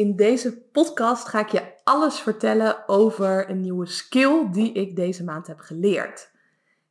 [0.00, 5.24] In deze podcast ga ik je alles vertellen over een nieuwe skill die ik deze
[5.24, 6.30] maand heb geleerd.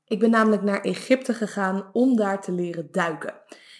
[0.07, 3.33] Ik ben namelijk naar Egypte gegaan om daar te leren duiken.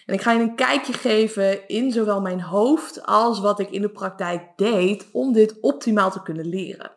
[0.06, 3.82] En ik ga je een kijkje geven in zowel mijn hoofd als wat ik in
[3.82, 6.90] de praktijk deed om dit optimaal te kunnen leren.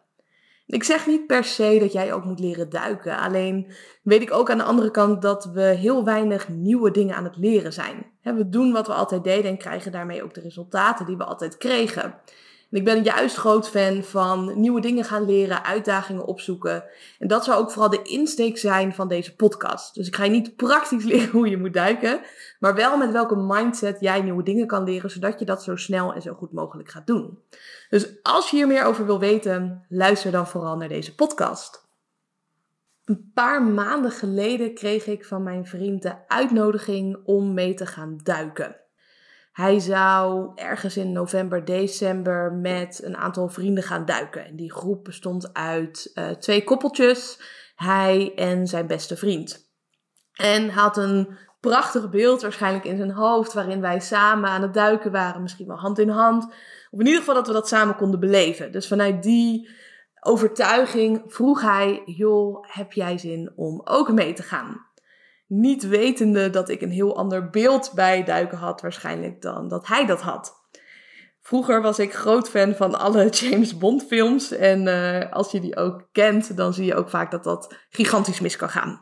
[0.65, 3.17] Ik zeg niet per se dat jij ook moet leren duiken.
[3.17, 3.71] Alleen
[4.03, 7.37] weet ik ook aan de andere kant dat we heel weinig nieuwe dingen aan het
[7.37, 8.12] leren zijn.
[8.23, 11.57] We doen wat we altijd deden en krijgen daarmee ook de resultaten die we altijd
[11.57, 12.03] kregen.
[12.73, 16.83] En ik ben juist groot fan van nieuwe dingen gaan leren, uitdagingen opzoeken.
[17.19, 19.95] En dat zou ook vooral de insteek zijn van deze podcast.
[19.95, 22.19] Dus ik ga je niet praktisch leren hoe je moet duiken,
[22.59, 26.13] maar wel met welke mindset jij nieuwe dingen kan leren, zodat je dat zo snel
[26.13, 27.39] en zo goed mogelijk gaat doen.
[27.89, 31.82] Dus als je hier meer over wil weten, luister dan vooral naar deze podcast.
[33.13, 38.19] Een paar maanden geleden kreeg ik van mijn vriend de uitnodiging om mee te gaan
[38.23, 38.75] duiken.
[39.51, 44.45] Hij zou ergens in november, december met een aantal vrienden gaan duiken.
[44.45, 47.39] En die groep bestond uit uh, twee koppeltjes,
[47.75, 49.71] hij en zijn beste vriend.
[50.33, 55.11] En had een prachtig beeld waarschijnlijk in zijn hoofd, waarin wij samen aan het duiken
[55.11, 56.45] waren, misschien wel hand in hand.
[56.91, 58.71] Of in ieder geval dat we dat samen konden beleven.
[58.71, 59.69] Dus vanuit die
[60.23, 64.85] overtuiging vroeg hij: Joh, heb jij zin om ook mee te gaan?
[65.47, 70.05] Niet wetende dat ik een heel ander beeld bij duiken had, waarschijnlijk dan dat hij
[70.05, 70.61] dat had.
[71.41, 74.51] Vroeger was ik groot fan van alle James Bond films.
[74.51, 78.39] En uh, als je die ook kent, dan zie je ook vaak dat dat gigantisch
[78.39, 79.01] mis kan gaan.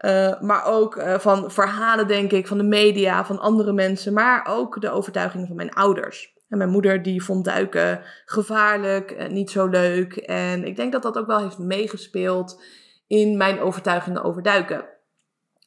[0.00, 4.12] Uh, maar ook uh, van verhalen, denk ik, van de media, van andere mensen.
[4.12, 6.36] Maar ook de overtuigingen van mijn ouders.
[6.48, 10.16] En mijn moeder die vond duiken gevaarlijk, niet zo leuk.
[10.16, 12.62] En ik denk dat dat ook wel heeft meegespeeld
[13.06, 14.84] in mijn overtuigingen over duiken.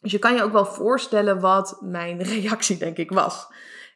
[0.01, 3.47] Dus je kan je ook wel voorstellen wat mijn reactie, denk ik, was.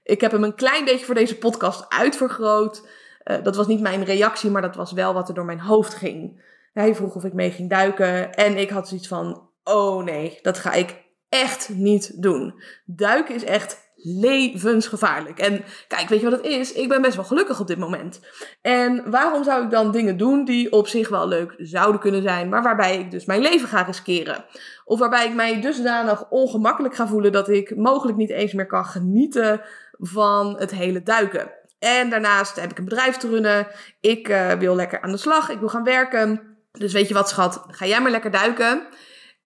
[0.04, 2.88] Ik heb hem een klein beetje voor deze podcast uitvergroot.
[3.24, 5.94] Uh, dat was niet mijn reactie, maar dat was wel wat er door mijn hoofd
[5.94, 6.44] ging.
[6.74, 10.58] Hij vroeg of ik mee ging duiken en ik had zoiets van: oh nee, dat
[10.58, 12.64] ga ik echt niet doen.
[12.86, 15.40] Duiken is echt levensgevaarlijk.
[15.40, 16.74] En kijk, weet je wat het is?
[16.74, 18.20] Ik ben best wel gelukkig op dit moment.
[18.62, 22.50] En waarom zou ik dan dingen doen die op zich wel leuk zouden kunnen zijn,
[22.50, 24.46] maar waarbij ik dus mijn leven ga riskeren?
[24.84, 28.86] Of waarbij ik mij dusdanig ongemakkelijk ga voelen dat ik mogelijk niet eens meer kan
[28.86, 29.62] genieten
[29.92, 31.52] van het hele duiken.
[31.80, 33.68] En daarnaast heb ik een bedrijf te runnen.
[34.00, 35.50] Ik uh, wil lekker aan de slag.
[35.50, 36.58] Ik wil gaan werken.
[36.72, 37.64] Dus weet je wat, schat?
[37.68, 38.88] Ga jij maar lekker duiken.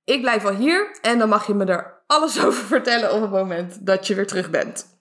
[0.04, 3.32] Ik blijf wel hier en dan mag je me er alles over vertellen op het
[3.32, 4.98] moment dat je weer terug bent.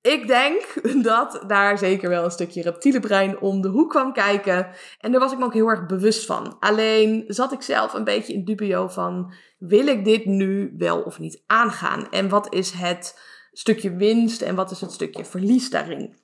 [0.00, 0.74] Ik denk
[1.04, 4.68] dat daar zeker wel een stukje reptiele brein om de hoek kwam kijken.
[5.00, 6.56] En daar was ik me ook heel erg bewust van.
[6.60, 11.18] Alleen zat ik zelf een beetje in dubio van: wil ik dit nu wel of
[11.18, 12.10] niet aangaan?
[12.10, 13.20] En wat is het
[13.52, 16.16] stukje winst en wat is het stukje verlies daarin?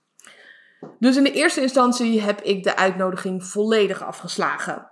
[0.98, 4.90] Dus in de eerste instantie heb ik de uitnodiging volledig afgeslagen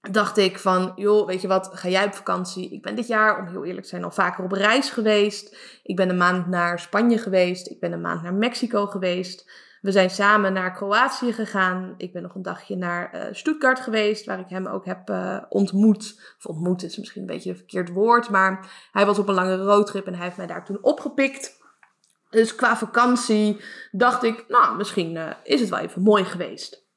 [0.00, 2.72] dacht ik van, joh, weet je wat, ga jij op vakantie?
[2.72, 5.56] Ik ben dit jaar, om heel eerlijk te zijn, al vaker op reis geweest.
[5.82, 7.70] Ik ben een maand naar Spanje geweest.
[7.70, 9.50] Ik ben een maand naar Mexico geweest.
[9.80, 11.94] We zijn samen naar Kroatië gegaan.
[11.96, 15.36] Ik ben nog een dagje naar uh, Stuttgart geweest, waar ik hem ook heb uh,
[15.48, 16.34] ontmoet.
[16.38, 19.56] Of ontmoet is misschien een beetje een verkeerd woord, maar hij was op een lange
[19.56, 21.58] roadtrip en hij heeft mij daar toen opgepikt.
[22.30, 26.88] Dus qua vakantie dacht ik, nou, misschien uh, is het wel even mooi geweest.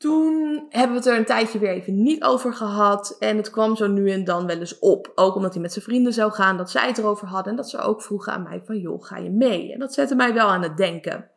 [0.00, 3.16] Toen hebben we het er een tijdje weer even niet over gehad.
[3.18, 5.12] En het kwam zo nu en dan wel eens op.
[5.14, 7.50] Ook omdat hij met zijn vrienden zou gaan, dat zij het erover hadden.
[7.50, 9.72] En dat ze ook vroegen aan mij van, joh, ga je mee?
[9.72, 11.30] En dat zette mij wel aan het denken.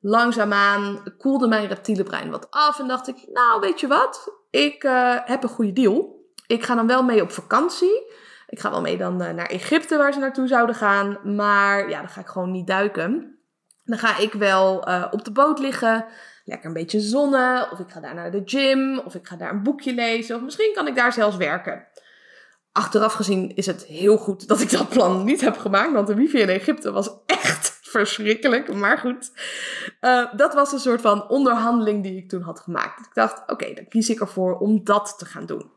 [0.00, 2.78] Langzaamaan koelde mijn reptiele brein wat af.
[2.78, 4.32] En dacht ik, nou, weet je wat?
[4.50, 6.24] Ik uh, heb een goede deal.
[6.46, 8.12] Ik ga dan wel mee op vakantie.
[8.46, 11.36] Ik ga wel mee dan uh, naar Egypte, waar ze naartoe zouden gaan.
[11.36, 13.38] Maar ja, dan ga ik gewoon niet duiken.
[13.84, 16.06] Dan ga ik wel uh, op de boot liggen
[16.44, 17.70] lekker een beetje zonnen.
[17.70, 18.98] Of ik ga daar naar de gym.
[18.98, 20.36] Of ik ga daar een boekje lezen.
[20.36, 21.86] Of misschien kan ik daar zelfs werken.
[22.72, 25.92] Achteraf gezien is het heel goed dat ik dat plan niet heb gemaakt.
[25.92, 28.74] Want de wifi in Egypte was echt verschrikkelijk.
[28.74, 29.30] Maar goed.
[30.00, 33.06] Uh, dat was een soort van onderhandeling die ik toen had gemaakt.
[33.06, 35.70] Ik dacht, oké, dan kies ik ervoor om dat te gaan doen.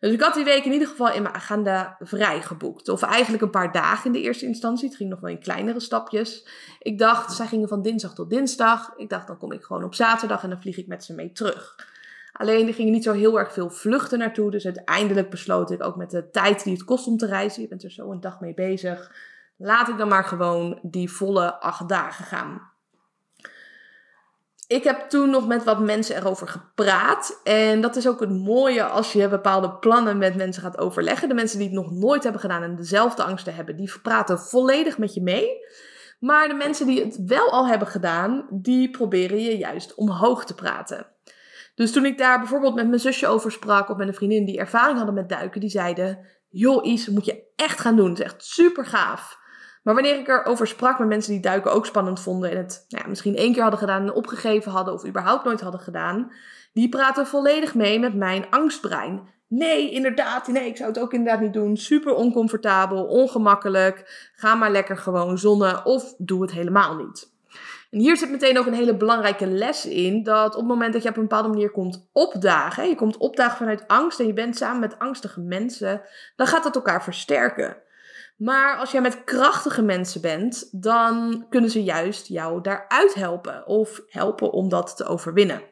[0.00, 2.88] Dus ik had die week in ieder geval in mijn agenda vrij geboekt.
[2.88, 4.88] Of eigenlijk een paar dagen in de eerste instantie.
[4.88, 6.48] Het ging nog wel in kleinere stapjes.
[6.78, 8.92] Ik dacht, zij gingen van dinsdag tot dinsdag.
[8.96, 11.32] Ik dacht, dan kom ik gewoon op zaterdag en dan vlieg ik met ze mee
[11.32, 11.74] terug.
[12.32, 14.50] Alleen er gingen niet zo heel erg veel vluchten naartoe.
[14.50, 17.62] Dus uiteindelijk besloot ik ook met de tijd die het kost om te reizen.
[17.62, 19.12] Je bent er zo een dag mee bezig.
[19.56, 22.74] Laat ik dan maar gewoon die volle acht dagen gaan
[24.66, 27.40] ik heb toen nog met wat mensen erover gepraat.
[27.44, 31.28] En dat is ook het mooie als je bepaalde plannen met mensen gaat overleggen.
[31.28, 34.98] De mensen die het nog nooit hebben gedaan en dezelfde angsten hebben, die praten volledig
[34.98, 35.48] met je mee.
[36.20, 40.54] Maar de mensen die het wel al hebben gedaan, die proberen je juist omhoog te
[40.54, 41.06] praten.
[41.74, 44.58] Dus toen ik daar bijvoorbeeld met mijn zusje over sprak, of met een vriendin die
[44.58, 48.08] ervaring hadden met duiken, die zeiden: Joh, Is, moet je echt gaan doen.
[48.08, 49.44] Het is echt super gaaf.
[49.86, 53.02] Maar wanneer ik erover sprak met mensen die duiken ook spannend vonden en het nou
[53.02, 56.32] ja, misschien één keer hadden gedaan en opgegeven hadden of überhaupt nooit hadden gedaan,
[56.72, 59.28] die praten volledig mee met mijn angstbrein.
[59.48, 61.76] Nee, inderdaad, nee, ik zou het ook inderdaad niet doen.
[61.76, 64.30] Super oncomfortabel, ongemakkelijk.
[64.36, 67.34] Ga maar lekker gewoon zonnen of doe het helemaal niet.
[67.90, 70.22] En hier zit meteen ook een hele belangrijke les in.
[70.22, 72.88] Dat op het moment dat je op een bepaalde manier komt opdagen.
[72.88, 76.00] Je komt opdagen vanuit angst en je bent samen met angstige mensen.
[76.36, 77.84] Dan gaat dat elkaar versterken.
[78.36, 83.66] Maar als jij met krachtige mensen bent, dan kunnen ze juist jou daaruit helpen.
[83.66, 85.62] Of helpen om dat te overwinnen.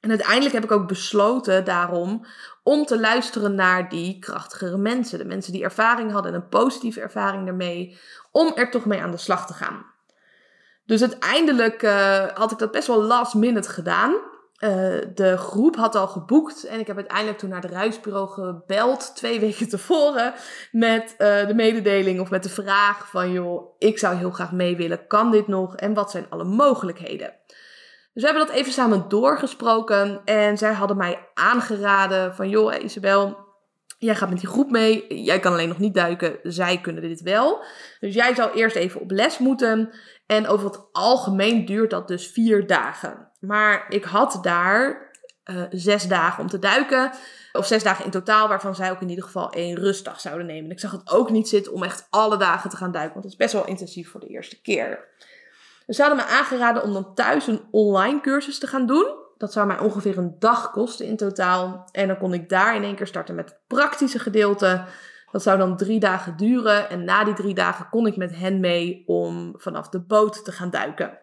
[0.00, 2.26] En uiteindelijk heb ik ook besloten daarom
[2.62, 5.18] om te luisteren naar die krachtigere mensen.
[5.18, 7.98] De mensen die ervaring hadden en een positieve ervaring daarmee.
[8.30, 9.86] Om er toch mee aan de slag te gaan.
[10.86, 14.14] Dus uiteindelijk uh, had ik dat best wel last minute gedaan.
[14.58, 14.70] Uh,
[15.14, 19.40] de groep had al geboekt en ik heb uiteindelijk toen naar de reisbureau gebeld, twee
[19.46, 20.34] weken tevoren,
[20.72, 24.76] met uh, de mededeling of met de vraag van joh, ik zou heel graag mee
[24.76, 27.34] willen, kan dit nog en wat zijn alle mogelijkheden?
[28.12, 33.46] Dus we hebben dat even samen doorgesproken en zij hadden mij aangeraden van joh Isabel,
[33.98, 35.22] Jij gaat met die groep mee.
[35.24, 36.38] Jij kan alleen nog niet duiken.
[36.42, 37.64] Zij kunnen dit wel.
[38.00, 39.90] Dus jij zou eerst even op les moeten.
[40.28, 43.30] En over het algemeen duurt dat dus vier dagen.
[43.40, 45.10] Maar ik had daar
[45.44, 47.10] uh, zes dagen om te duiken.
[47.52, 50.64] Of zes dagen in totaal, waarvan zij ook in ieder geval één rustdag zouden nemen.
[50.64, 53.12] En ik zag het ook niet zitten om echt alle dagen te gaan duiken.
[53.12, 55.08] Want dat is best wel intensief voor de eerste keer.
[55.88, 59.14] Ze hadden me aangeraden om dan thuis een online cursus te gaan doen.
[59.38, 61.88] Dat zou mij ongeveer een dag kosten in totaal.
[61.92, 64.84] En dan kon ik daar in één keer starten met het praktische gedeelte.
[65.32, 66.90] Dat zou dan drie dagen duren.
[66.90, 70.52] En na die drie dagen kon ik met hen mee om vanaf de boot te
[70.52, 71.18] gaan duiken.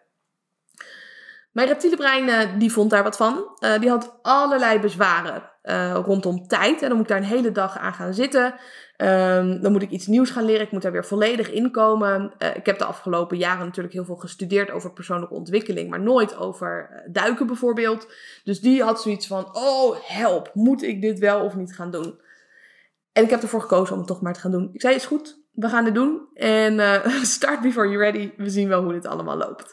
[1.56, 3.56] Mijn reptiele brein uh, die vond daar wat van.
[3.60, 6.82] Uh, die had allerlei bezwaren uh, rondom tijd.
[6.82, 8.54] En dan moet ik daar een hele dag aan gaan zitten.
[8.96, 10.62] Um, dan moet ik iets nieuws gaan leren.
[10.62, 12.32] Ik moet daar weer volledig in komen.
[12.54, 15.90] ik heb de afgelopen jaren natuurlijk heel veel gestudeerd over persoonlijke ontwikkeling.
[15.90, 18.08] Maar nooit over duiken bijvoorbeeld.
[18.44, 22.20] Dus die had zoiets van, oh help, moet ik dit wel of niet gaan doen?
[23.16, 24.70] En ik heb ervoor gekozen om het toch maar te gaan doen.
[24.72, 26.28] Ik zei, is goed, we gaan het doen.
[26.34, 28.32] En uh, start before you're ready.
[28.36, 29.72] We zien wel hoe dit allemaal loopt.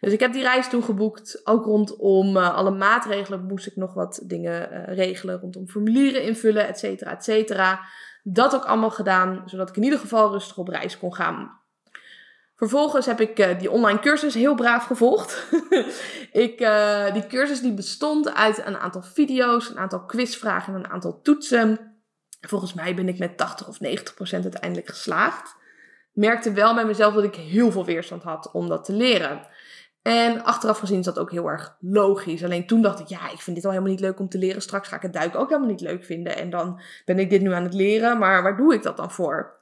[0.00, 1.40] Dus ik heb die reis toen geboekt.
[1.44, 5.40] Ook rondom uh, alle maatregelen moest ik nog wat dingen uh, regelen.
[5.40, 7.80] Rondom formulieren invullen, et cetera, et cetera.
[8.22, 11.60] Dat ook allemaal gedaan, zodat ik in ieder geval rustig op reis kon gaan.
[12.56, 15.46] Vervolgens heb ik die online cursus heel braaf gevolgd.
[16.46, 16.58] ik,
[17.12, 21.91] die cursus die bestond uit een aantal video's, een aantal quizvragen en een aantal toetsen.
[22.48, 25.56] Volgens mij ben ik met 80 of 90 procent uiteindelijk geslaagd.
[26.12, 29.46] Merkte wel bij mezelf dat ik heel veel weerstand had om dat te leren.
[30.02, 32.44] En achteraf gezien is dat ook heel erg logisch.
[32.44, 34.62] Alleen toen dacht ik, ja, ik vind dit al helemaal niet leuk om te leren.
[34.62, 36.36] Straks ga ik het duiken ook helemaal niet leuk vinden.
[36.36, 38.18] En dan ben ik dit nu aan het leren.
[38.18, 39.60] Maar waar doe ik dat dan voor?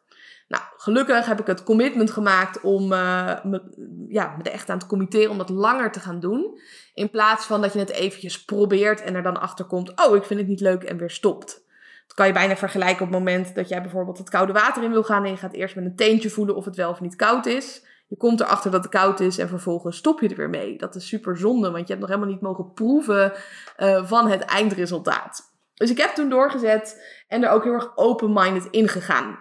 [0.49, 3.63] Nou, gelukkig heb ik het commitment gemaakt om uh, me,
[4.09, 6.61] ja, me echt aan te committeren om dat langer te gaan doen.
[6.95, 10.25] In plaats van dat je het eventjes probeert en er dan achter komt, oh, ik
[10.25, 11.65] vind het niet leuk en weer stopt.
[12.11, 14.91] Dat kan je bijna vergelijken op het moment dat jij bijvoorbeeld het koude water in
[14.91, 17.17] wil gaan en je gaat eerst met een teentje voelen of het wel of niet
[17.17, 17.85] koud is.
[18.07, 20.79] Je komt erachter dat het koud is en vervolgens stop je er weer mee.
[20.79, 23.33] Dat is super zonde, want je hebt nog helemaal niet mogen proeven
[23.79, 25.41] uh, van het eindresultaat.
[25.75, 29.39] Dus ik heb toen doorgezet en er ook heel erg open-minded in gegaan.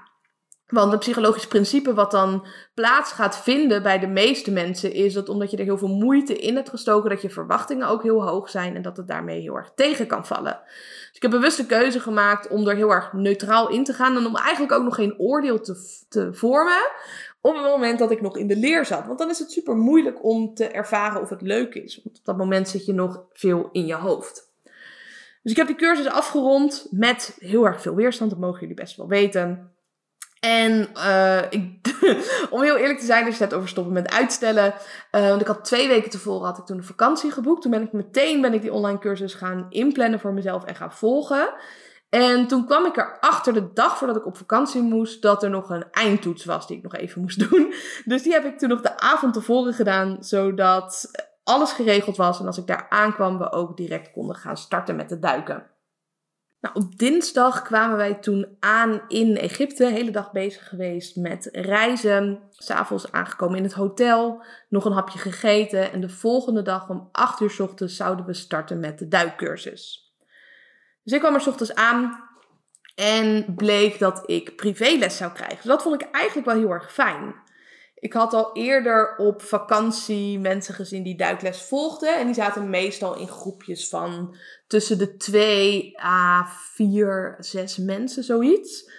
[0.69, 5.29] Want het psychologisch principe wat dan plaats gaat vinden bij de meeste mensen is dat
[5.29, 8.49] omdat je er heel veel moeite in hebt gestoken, dat je verwachtingen ook heel hoog
[8.49, 10.59] zijn en dat het daarmee heel erg tegen kan vallen.
[10.67, 14.17] Dus ik heb bewust de keuze gemaakt om er heel erg neutraal in te gaan
[14.17, 16.91] en om eigenlijk ook nog geen oordeel te, te vormen
[17.41, 19.05] op het moment dat ik nog in de leer zat.
[19.05, 22.01] Want dan is het super moeilijk om te ervaren of het leuk is.
[22.03, 24.47] Want op dat moment zit je nog veel in je hoofd.
[25.41, 28.97] Dus ik heb die cursus afgerond met heel erg veel weerstand, dat mogen jullie best
[28.97, 29.71] wel weten.
[30.39, 31.95] En uh, ik,
[32.49, 34.73] om heel eerlijk te zijn, als je het over stoppen met uitstellen.
[35.11, 37.61] Uh, want ik had twee weken tevoren had ik toen een vakantie geboekt.
[37.61, 40.93] Toen ben ik meteen ben ik die online cursus gaan inplannen voor mezelf en gaan
[40.93, 41.53] volgen.
[42.09, 45.69] En toen kwam ik erachter de dag voordat ik op vakantie moest, dat er nog
[45.69, 47.73] een eindtoets was die ik nog even moest doen.
[48.05, 51.11] Dus die heb ik toen nog de avond tevoren gedaan, zodat
[51.43, 52.39] alles geregeld was.
[52.39, 55.63] En als ik daar aankwam, we ook direct konden gaan starten met de duiken.
[56.61, 59.83] Nou, op dinsdag kwamen wij toen aan in Egypte.
[59.83, 62.39] De hele dag bezig geweest met reizen.
[62.51, 64.43] S'avonds aangekomen in het hotel.
[64.69, 65.91] Nog een hapje gegeten.
[65.91, 70.13] En de volgende dag om 8 uur ochtends zouden we starten met de duikcursus.
[71.03, 72.27] Dus ik kwam er ochtends aan.
[72.95, 75.57] En bleek dat ik privéles zou krijgen.
[75.57, 77.35] Dus dat vond ik eigenlijk wel heel erg fijn.
[77.99, 82.17] Ik had al eerder op vakantie mensen gezien die duikles volgden.
[82.17, 84.35] En die zaten meestal in groepjes van
[84.67, 88.91] tussen de 2 à 4, 6 mensen, zoiets.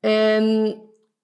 [0.00, 0.76] En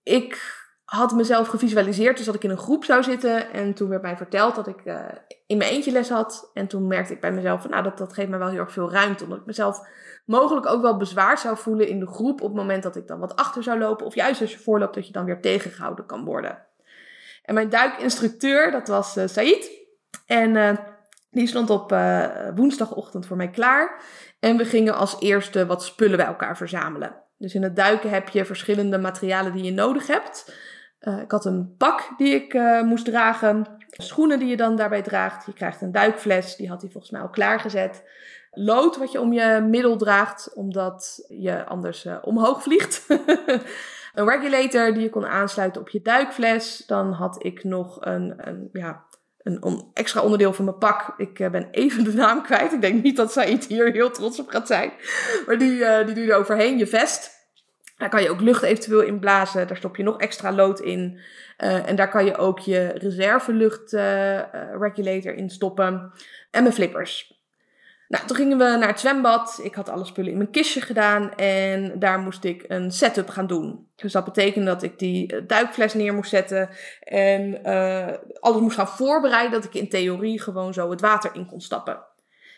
[0.03, 3.53] ik had mezelf gevisualiseerd, dus dat ik in een groep zou zitten.
[3.53, 5.05] En toen werd mij verteld dat ik uh,
[5.47, 6.51] in mijn eentje les had.
[6.55, 8.73] En toen merkte ik bij mezelf van, nou, dat, dat geeft me wel heel erg
[8.73, 9.25] veel ruimte.
[9.25, 9.81] Omdat ik mezelf
[10.25, 13.19] mogelijk ook wel bezwaar zou voelen in de groep op het moment dat ik dan
[13.19, 14.07] wat achter zou lopen.
[14.07, 16.69] Of juist als je voorloopt, dat je dan weer tegengehouden kan worden.
[17.43, 19.71] En mijn duikinstructeur, dat was uh, Said.
[20.27, 20.77] En uh,
[21.31, 21.91] die stond op
[22.55, 24.03] woensdagochtend voor mij klaar.
[24.41, 27.15] En we gingen als eerste wat spullen bij elkaar verzamelen.
[27.39, 30.55] Dus in het duiken heb je verschillende materialen die je nodig hebt.
[31.23, 32.53] Ik had een pak die ik
[32.85, 33.67] moest dragen.
[33.91, 35.47] Schoenen die je dan daarbij draagt.
[35.47, 38.03] Je krijgt een duikfles, die had hij volgens mij al klaargezet.
[38.51, 43.07] Lood wat je om je middel draagt, omdat je anders omhoog vliegt.
[44.15, 46.83] een regulator die je kon aansluiten op je duikfles.
[46.87, 49.05] Dan had ik nog een, een, ja,
[49.39, 51.15] een extra onderdeel van mijn pak.
[51.17, 52.73] Ik ben even de naam kwijt.
[52.73, 54.93] Ik denk niet dat Said hier heel trots op gaat zijn.
[55.47, 57.39] Maar die, die doe je overheen, je vest.
[58.01, 59.67] Daar kan je ook lucht eventueel in blazen.
[59.67, 61.21] Daar stop je nog extra lood in.
[61.59, 64.41] Uh, en daar kan je ook je reservelucht uh,
[64.79, 66.13] regulator in stoppen.
[66.51, 67.40] En mijn flippers.
[68.11, 69.61] Nou, toen gingen we naar het zwembad.
[69.63, 71.35] Ik had alle spullen in mijn kistje gedaan.
[71.35, 73.89] En daar moest ik een setup gaan doen.
[73.97, 76.69] Dus dat betekende dat ik die duikfles neer moest zetten.
[77.01, 77.63] En
[78.41, 79.51] alles moest gaan voorbereiden.
[79.51, 81.99] Dat ik in theorie gewoon zo het water in kon stappen.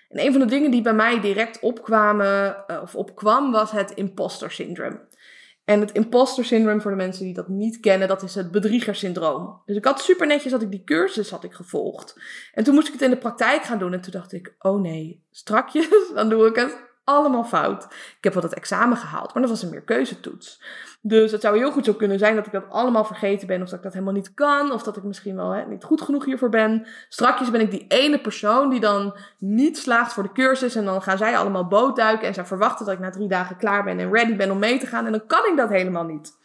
[0.08, 4.50] En een van de dingen die bij mij direct opkwamen, of opkwam, was het imposter
[4.50, 5.00] syndroom.
[5.64, 9.62] En het imposter syndroom, voor de mensen die dat niet kennen, dat is het bedriegersyndroom.
[9.66, 12.20] Dus ik had super netjes dat ik die cursus had ik gevolgd.
[12.54, 13.92] En toen moest ik het in de praktijk gaan doen.
[13.92, 17.84] En toen dacht ik, oh nee, strakjes, dan doe ik het allemaal fout.
[18.18, 20.62] Ik heb wel dat examen gehaald, maar dat was een meer keuzetoets.
[21.04, 23.68] Dus het zou heel goed zo kunnen zijn dat ik dat allemaal vergeten ben, of
[23.68, 26.24] dat ik dat helemaal niet kan, of dat ik misschien wel hè, niet goed genoeg
[26.24, 26.86] hiervoor ben.
[27.08, 31.02] Strakjes ben ik die ene persoon die dan niet slaagt voor de cursus en dan
[31.02, 34.12] gaan zij allemaal bootduiken en zij verwachten dat ik na drie dagen klaar ben en
[34.12, 36.38] ready ben om mee te gaan en dan kan ik dat helemaal niet.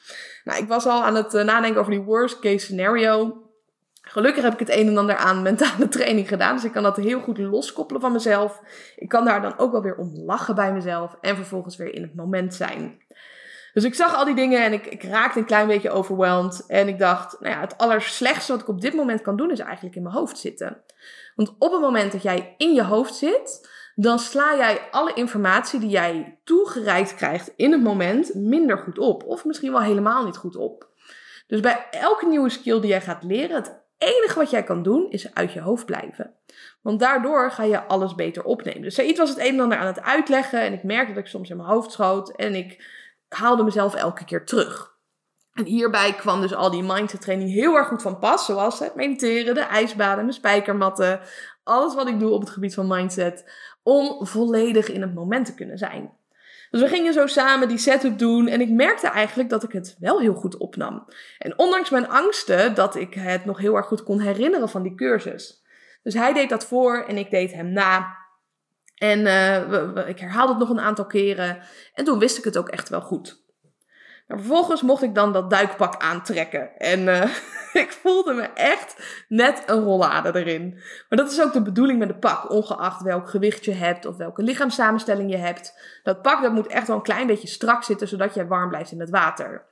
[0.44, 3.47] Nou, ik was al aan het eh, nadenken over die worst case scenario.
[4.08, 6.56] Gelukkig heb ik het een en ander aan mentale training gedaan.
[6.56, 8.62] Dus ik kan dat heel goed loskoppelen van mezelf.
[8.96, 11.18] Ik kan daar dan ook wel weer om lachen bij mezelf.
[11.22, 13.02] En vervolgens weer in het moment zijn.
[13.74, 16.66] Dus ik zag al die dingen en ik, ik raakte een klein beetje overweldigd.
[16.66, 19.60] En ik dacht, nou ja, het allerslechtste wat ik op dit moment kan doen is
[19.60, 20.78] eigenlijk in mijn hoofd zitten.
[21.36, 25.80] Want op het moment dat jij in je hoofd zit, dan sla jij alle informatie
[25.80, 29.24] die jij toegereikt krijgt in het moment minder goed op.
[29.24, 30.88] Of misschien wel helemaal niet goed op.
[31.48, 35.10] Dus bij elke nieuwe skill die jij gaat leren, het enige wat jij kan doen
[35.10, 36.34] is uit je hoofd blijven.
[36.82, 38.82] Want daardoor ga je alles beter opnemen.
[38.82, 40.62] Dus iets was het een en ander aan het uitleggen.
[40.62, 42.36] En ik merkte dat ik soms in mijn hoofd schoot.
[42.36, 42.86] En ik
[43.30, 44.96] haalde mezelf elke keer terug.
[45.54, 48.46] En hierbij kwam dus al die mindset training heel erg goed van pas.
[48.46, 51.20] Zoals het mediteren, de ijsbaden, mijn spijkermatten.
[51.64, 53.52] Alles wat ik doe op het gebied van mindset.
[53.84, 56.17] Om volledig in het moment te kunnen zijn.
[56.70, 59.96] Dus we gingen zo samen die setup doen en ik merkte eigenlijk dat ik het
[60.00, 61.06] wel heel goed opnam.
[61.38, 64.96] En ondanks mijn angsten dat ik het nog heel erg goed kon herinneren van die
[64.96, 65.64] cursus.
[66.04, 68.16] Dus hij deed dat voor en ik deed hem na.
[68.96, 71.60] En uh, ik herhaalde het nog een aantal keren
[71.94, 73.46] en toen wist ik het ook echt wel goed.
[74.28, 76.78] Vervolgens mocht ik dan dat duikpak aantrekken.
[76.78, 77.24] En uh,
[77.84, 80.74] ik voelde me echt net een rollade erin.
[81.10, 82.52] Maar dat is ook de bedoeling met een pak.
[82.52, 86.00] Ongeacht welk gewicht je hebt of welke lichaamssamenstelling je hebt.
[86.04, 88.92] Dat pak dat moet echt wel een klein beetje strak zitten, zodat je warm blijft
[88.92, 89.66] in het water.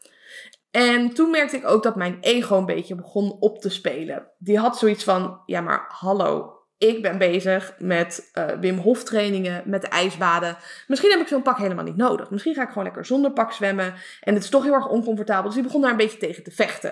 [0.71, 4.27] En toen merkte ik ook dat mijn ego een beetje begon op te spelen.
[4.38, 9.63] Die had zoiets van, ja maar hallo, ik ben bezig met uh, Wim Hof trainingen,
[9.65, 10.58] met de ijsbaden.
[10.88, 12.29] Misschien heb ik zo'n pak helemaal niet nodig.
[12.29, 13.94] Misschien ga ik gewoon lekker zonder pak zwemmen.
[14.22, 15.44] En het is toch heel erg oncomfortabel.
[15.44, 16.89] Dus die begon daar een beetje tegen te vechten.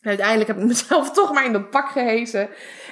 [0.00, 2.48] En uiteindelijk heb ik mezelf toch maar in dat pak gehezen.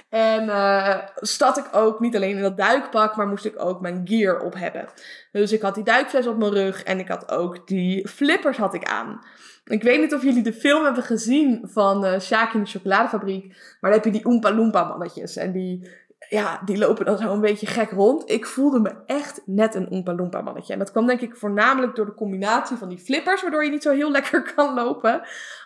[0.08, 4.00] En uh, stad ik ook niet alleen in dat duikpak, maar moest ik ook mijn
[4.04, 4.88] gear op hebben.
[5.32, 8.74] Dus ik had die duikfles op mijn rug en ik had ook die flippers had
[8.74, 9.20] ik aan.
[9.64, 12.12] Ik weet niet of jullie de film hebben gezien van uh,
[12.52, 13.46] in de chocoladefabriek.
[13.80, 15.36] Maar dan heb je die Oompa Loompa mannetjes.
[15.36, 15.90] En die,
[16.28, 18.30] ja, die lopen dan zo een beetje gek rond.
[18.30, 20.72] Ik voelde me echt net een Oompa Loompa mannetje.
[20.72, 23.42] En dat kwam denk ik voornamelijk door de combinatie van die flippers.
[23.42, 25.22] Waardoor je niet zo heel lekker kan lopen.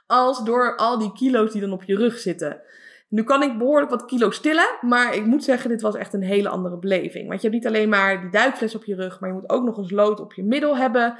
[0.07, 2.61] Als door al die kilo's die dan op je rug zitten.
[3.09, 6.23] Nu kan ik behoorlijk wat kilo stillen, maar ik moet zeggen, dit was echt een
[6.23, 7.29] hele andere beleving.
[7.29, 9.65] Want je hebt niet alleen maar die duikfles op je rug, maar je moet ook
[9.65, 11.19] nog eens lood op je middel hebben.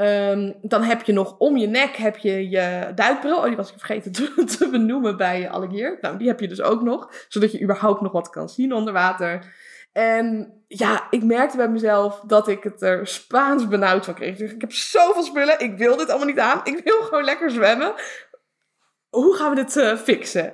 [0.00, 3.36] Um, dan heb je nog om je nek heb je je duikbril.
[3.36, 5.98] Oh, die was ik vergeten te, benoemen bij Allegear.
[6.00, 7.12] Nou, die heb je dus ook nog.
[7.28, 9.54] Zodat je überhaupt nog wat kan zien onder water.
[9.92, 14.38] En ja, ik merkte bij mezelf dat ik het er Spaans benauwd van kreeg.
[14.38, 15.60] Ik heb zoveel spullen.
[15.60, 16.60] Ik wil dit allemaal niet aan.
[16.64, 17.94] Ik wil gewoon lekker zwemmen.
[19.08, 20.52] hoe gaan we dit uh, fixen?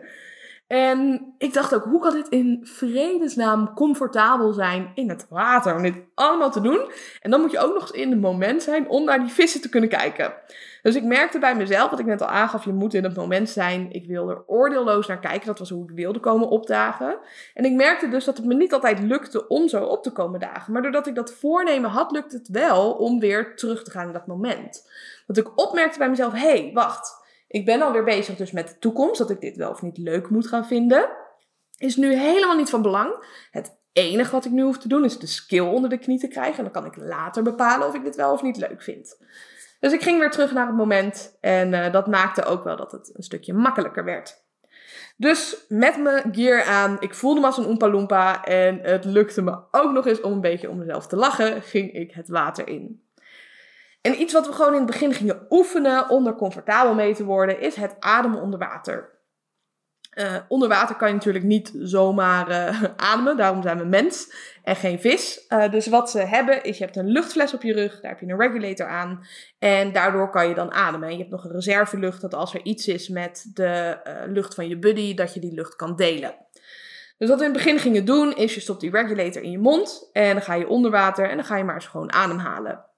[0.67, 5.83] En ik dacht ook, hoe kan dit in vredesnaam comfortabel zijn in het water om
[5.83, 6.91] dit allemaal te doen?
[7.21, 9.61] En dan moet je ook nog eens in het moment zijn om naar die vissen
[9.61, 10.35] te kunnen kijken.
[10.83, 13.51] Dus ik merkte bij mezelf, wat ik net al aangaf, je moet in het moment
[13.51, 13.93] zijn.
[13.93, 15.47] Ik wil er oordeelloos naar kijken.
[15.47, 17.19] Dat was hoe ik wilde komen opdagen.
[17.55, 20.41] En ik merkte dus dat het me niet altijd lukte om zo op te komen
[20.41, 20.73] dagen.
[20.73, 24.13] Maar doordat ik dat voornemen had, lukte het wel om weer terug te gaan in
[24.13, 24.91] dat moment.
[25.27, 27.24] Dat ik opmerkte bij mezelf, hé, hey, wacht.
[27.55, 30.31] Ik ben alweer bezig dus met de toekomst, dat ik dit wel of niet leuk
[30.31, 31.09] moet gaan vinden.
[31.77, 33.27] Is nu helemaal niet van belang.
[33.51, 36.29] Het enige wat ik nu hoef te doen is de skill onder de knie te
[36.29, 36.57] krijgen.
[36.57, 39.17] En dan kan ik later bepalen of ik dit wel of niet leuk vind.
[39.81, 42.93] Dus ik ging weer terug naar het moment en uh, dat maakte ook wel dat
[42.93, 44.45] het een stukje makkelijker werd.
[45.17, 49.43] Dus met mijn gear aan, ik voelde me als een Oompa Loompa en het lukte
[49.43, 52.69] me ook nog eens om een beetje om mezelf te lachen, ging ik het water
[52.69, 53.04] in.
[54.07, 57.25] En iets wat we gewoon in het begin gingen oefenen om er comfortabel mee te
[57.25, 59.11] worden, is het ademen onder water.
[60.15, 64.33] Uh, onder water kan je natuurlijk niet zomaar uh, ademen, daarom zijn we mens
[64.63, 65.45] en geen vis.
[65.49, 68.21] Uh, dus wat ze hebben is, je hebt een luchtfles op je rug, daar heb
[68.21, 69.27] je een regulator aan
[69.59, 71.09] en daardoor kan je dan ademen.
[71.09, 74.69] En je hebt nog een reservelucht, dat als er iets is met de lucht van
[74.69, 76.35] je buddy, dat je die lucht kan delen.
[77.19, 79.59] Dus wat we in het begin gingen doen, is je stopt die regulator in je
[79.59, 82.93] mond en dan ga je onder water en dan ga je maar eens gewoon ademhalen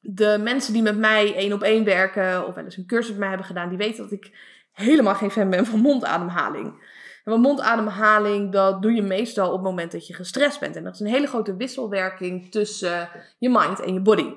[0.00, 3.18] de mensen die met mij één op één werken of wel eens een cursus met
[3.18, 4.30] mij hebben gedaan, die weten dat ik
[4.72, 6.96] helemaal geen fan ben van mondademhaling.
[7.24, 10.76] En mondademhaling, dat doe je meestal op het moment dat je gestrest bent.
[10.76, 14.34] En dat is een hele grote wisselwerking tussen je mind en je body.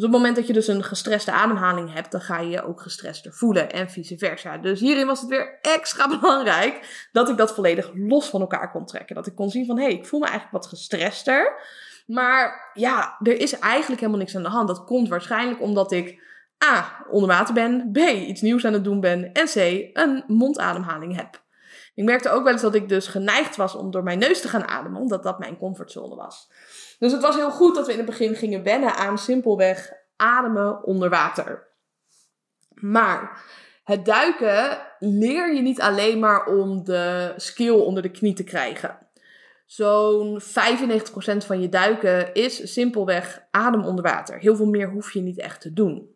[0.00, 2.62] Dus op het moment dat je dus een gestreste ademhaling hebt, dan ga je je
[2.62, 4.58] ook gestrester voelen en vice versa.
[4.58, 8.86] Dus hierin was het weer extra belangrijk dat ik dat volledig los van elkaar kon
[8.86, 9.14] trekken.
[9.14, 11.54] Dat ik kon zien van, hé, hey, ik voel me eigenlijk wat gestrester.
[12.10, 14.68] Maar ja, er is eigenlijk helemaal niks aan de hand.
[14.68, 16.22] Dat komt waarschijnlijk omdat ik
[16.64, 17.04] A.
[17.10, 17.96] onder water ben, B.
[17.98, 19.54] iets nieuws aan het doen ben en C.
[19.92, 21.42] een mondademhaling heb.
[21.94, 24.48] Ik merkte ook wel eens dat ik dus geneigd was om door mijn neus te
[24.48, 26.50] gaan ademen, omdat dat mijn comfortzone was.
[26.98, 30.84] Dus het was heel goed dat we in het begin gingen wennen aan simpelweg ademen
[30.84, 31.68] onder water.
[32.74, 33.42] Maar
[33.84, 39.09] het duiken leer je niet alleen maar om de skill onder de knie te krijgen.
[39.70, 40.44] Zo'n 95%
[41.46, 44.38] van je duiken is simpelweg adem onder water.
[44.38, 46.14] Heel veel meer hoef je niet echt te doen.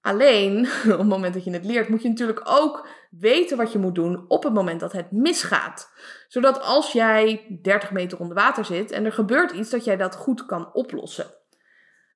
[0.00, 3.78] Alleen, op het moment dat je het leert, moet je natuurlijk ook weten wat je
[3.78, 5.92] moet doen op het moment dat het misgaat.
[6.28, 10.16] Zodat als jij 30 meter onder water zit en er gebeurt iets, dat jij dat
[10.16, 11.26] goed kan oplossen.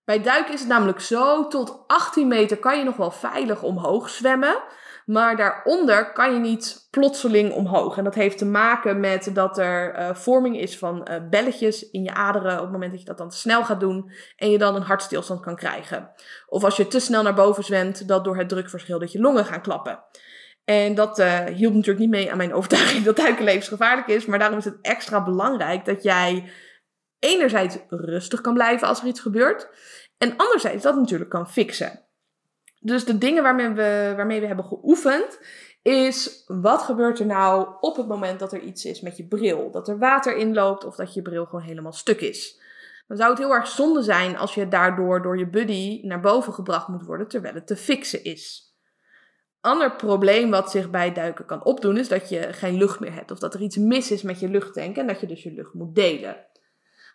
[0.05, 4.09] Bij duiken is het namelijk zo, tot 18 meter kan je nog wel veilig omhoog
[4.09, 4.63] zwemmen.
[5.09, 7.97] Maar daaronder kan je niet plotseling omhoog.
[7.97, 12.03] En dat heeft te maken met dat er uh, vorming is van uh, belletjes in
[12.03, 14.59] je aderen op het moment dat je dat dan te snel gaat doen en je
[14.59, 16.11] dan een hartstilstand kan krijgen.
[16.47, 19.45] Of als je te snel naar boven zwemt, dat door het drukverschil dat je longen
[19.45, 20.05] gaan klappen.
[20.65, 24.27] En dat uh, natuurlijk niet mee aan mijn overtuiging dat duiken levensgevaarlijk is.
[24.27, 26.51] Maar daarom is het extra belangrijk dat jij
[27.19, 29.69] enerzijds rustig kan blijven als er iets gebeurt.
[30.19, 32.08] En anderzijds dat natuurlijk kan fixen.
[32.81, 35.39] Dus de dingen waarmee we, waarmee we hebben geoefend,
[35.83, 39.71] is wat gebeurt er nou op het moment dat er iets is met je bril?
[39.71, 42.61] Dat er water inloopt of dat je bril gewoon helemaal stuk is.
[43.09, 46.53] Dan zou het heel erg zonde zijn als je daardoor door je buddy naar boven
[46.53, 48.73] gebracht moet worden terwijl het te fixen is.
[49.61, 53.31] Ander probleem wat zich bij duiken kan opdoen is dat je geen lucht meer hebt
[53.31, 55.75] of dat er iets mis is met je luchttank en dat je dus je lucht
[55.75, 56.47] moet delen.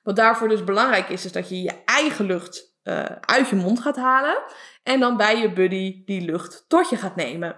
[0.03, 3.79] Wat daarvoor dus belangrijk is, is dat je je eigen lucht uh, uit je mond
[3.79, 4.37] gaat halen
[4.83, 7.55] en dan bij je buddy die lucht tot je gaat nemen.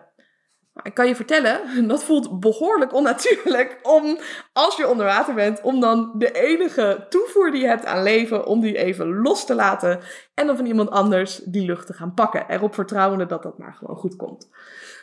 [0.83, 4.19] ik kan je vertellen, dat voelt behoorlijk onnatuurlijk om,
[4.53, 8.45] als je onder water bent, om dan de enige toevoer die je hebt aan leven,
[8.45, 9.99] om die even los te laten
[10.33, 12.49] en dan van iemand anders die lucht te gaan pakken.
[12.49, 14.49] Erop vertrouwende dat dat maar gewoon goed komt.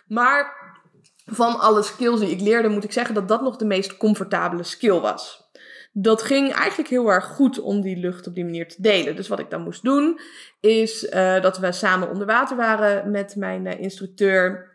[0.06, 0.60] Maar
[1.24, 4.62] van alle skills die ik leerde, moet ik zeggen dat dat nog de meest comfortabele
[4.62, 5.50] skill was
[5.92, 9.16] dat ging eigenlijk heel erg goed om die lucht op die manier te delen.
[9.16, 10.20] Dus wat ik dan moest doen,
[10.60, 14.70] is uh, dat we samen onder water waren met mijn uh, instructeur.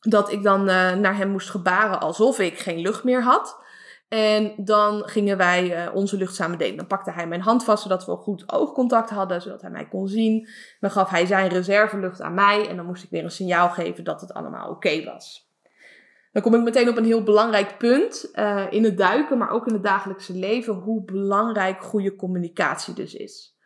[0.00, 3.62] Dat ik dan uh, naar hem moest gebaren alsof ik geen lucht meer had.
[4.08, 6.76] En dan gingen wij onze lucht samen delen.
[6.76, 10.08] Dan pakte hij mijn hand vast, zodat we goed oogcontact hadden, zodat hij mij kon
[10.08, 10.48] zien.
[10.80, 14.04] Dan gaf hij zijn reservelucht aan mij en dan moest ik weer een signaal geven
[14.04, 15.43] dat het allemaal oké was.
[16.34, 19.66] Dan kom ik meteen op een heel belangrijk punt uh, in het duiken, maar ook
[19.66, 23.56] in het dagelijkse leven, hoe belangrijk goede communicatie dus is.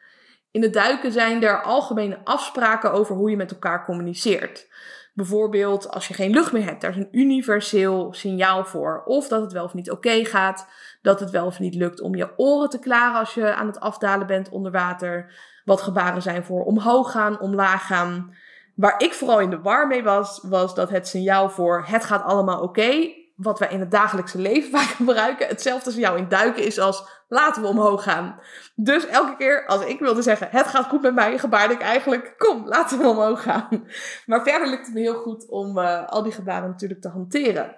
[0.50, 4.68] In het duiken zijn er algemene afspraken over hoe je met elkaar communiceert.
[5.14, 9.02] Bijvoorbeeld als je geen lucht meer hebt, daar is een universeel signaal voor.
[9.04, 10.68] Of dat het wel of niet oké gaat,
[11.02, 13.80] dat het wel of niet lukt om je oren te klaren als je aan het
[13.80, 15.34] afdalen bent onder water.
[15.64, 18.34] Wat gebaren zijn voor omhoog gaan, omlaag gaan.
[18.78, 22.22] Waar ik vooral in de war mee was, was dat het signaal voor het gaat
[22.22, 26.78] allemaal oké, wat wij in het dagelijkse leven vaak gebruiken, hetzelfde signaal in duiken is
[26.78, 28.40] als laten we omhoog gaan.
[28.74, 32.34] Dus elke keer als ik wilde zeggen het gaat goed met mij, gebaarde ik eigenlijk
[32.36, 33.68] kom, laten we omhoog gaan.
[34.26, 37.76] Maar verder lukt het me heel goed om uh, al die gebaren natuurlijk te hanteren.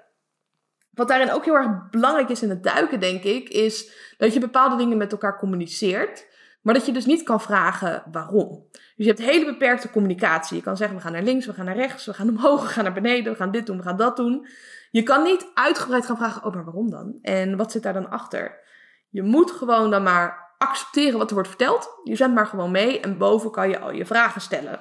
[0.91, 4.41] Wat daarin ook heel erg belangrijk is in het duiken, denk ik, is dat je
[4.41, 6.27] bepaalde dingen met elkaar communiceert.
[6.63, 8.67] Maar dat je dus niet kan vragen waarom.
[8.73, 10.57] Dus je hebt hele beperkte communicatie.
[10.57, 12.69] Je kan zeggen, we gaan naar links, we gaan naar rechts, we gaan omhoog, we
[12.69, 14.47] gaan naar beneden, we gaan dit doen, we gaan dat doen.
[14.91, 17.19] Je kan niet uitgebreid gaan vragen, oh, maar waarom dan?
[17.23, 18.59] En wat zit daar dan achter?
[19.09, 22.01] Je moet gewoon dan maar accepteren wat er wordt verteld.
[22.05, 24.81] Je zendt maar gewoon mee en boven kan je al je vragen stellen.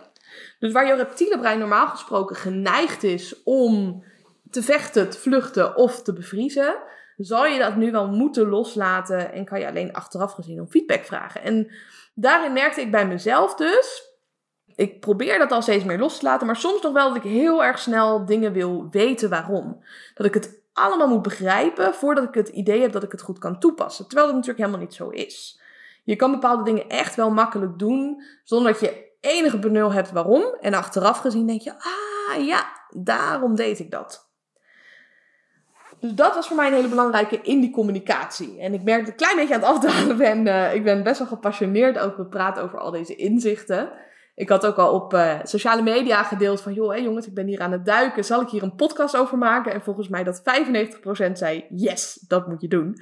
[0.59, 4.03] Dus waar je reptiele brein normaal gesproken geneigd is om
[4.49, 6.75] te vechten, te vluchten of te bevriezen,
[7.25, 11.03] zal je dat nu wel moeten loslaten en kan je alleen achteraf gezien om feedback
[11.03, 11.43] vragen.
[11.43, 11.71] En
[12.13, 14.03] daarin merkte ik bij mezelf dus,
[14.75, 17.31] ik probeer dat al steeds meer los te laten, maar soms nog wel dat ik
[17.31, 19.83] heel erg snel dingen wil weten waarom.
[20.13, 23.39] Dat ik het allemaal moet begrijpen voordat ik het idee heb dat ik het goed
[23.39, 24.05] kan toepassen.
[24.07, 25.61] Terwijl dat natuurlijk helemaal niet zo is.
[26.03, 30.43] Je kan bepaalde dingen echt wel makkelijk doen zonder dat je enige benul hebt waarom.
[30.59, 34.28] En achteraf gezien denk je, ah ja, daarom deed ik dat.
[35.99, 38.59] Dus dat was voor mij een hele belangrijke in die communicatie.
[38.59, 40.45] En ik merk dat een klein beetje aan het afdalen ben.
[40.45, 43.89] Uh, ik ben best wel gepassioneerd over het praten over al deze inzichten.
[44.35, 46.73] Ik had ook al op uh, sociale media gedeeld van...
[46.73, 48.25] joh, hé jongens, ik ben hier aan het duiken.
[48.25, 49.73] Zal ik hier een podcast over maken?
[49.73, 50.41] En volgens mij dat
[51.29, 51.65] 95% zei...
[51.69, 52.97] yes, dat moet je doen.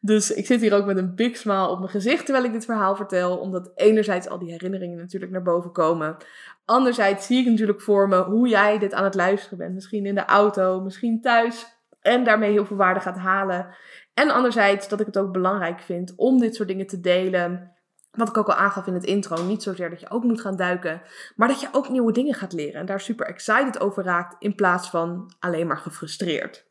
[0.00, 2.24] Dus ik zit hier ook met een big smile op mijn gezicht...
[2.24, 3.36] terwijl ik dit verhaal vertel.
[3.36, 6.16] Omdat enerzijds al die herinneringen natuurlijk naar boven komen.
[6.64, 9.74] Anderzijds zie ik natuurlijk voor me hoe jij dit aan het luisteren bent.
[9.74, 11.75] Misschien in de auto, misschien thuis
[12.06, 13.74] en daarmee heel veel waarde gaat halen.
[14.14, 17.74] En anderzijds dat ik het ook belangrijk vind om dit soort dingen te delen.
[18.10, 20.56] Wat ik ook al aangaf in het intro, niet zozeer dat je ook moet gaan
[20.56, 21.02] duiken,
[21.36, 24.54] maar dat je ook nieuwe dingen gaat leren en daar super excited over raakt in
[24.54, 26.66] plaats van alleen maar gefrustreerd.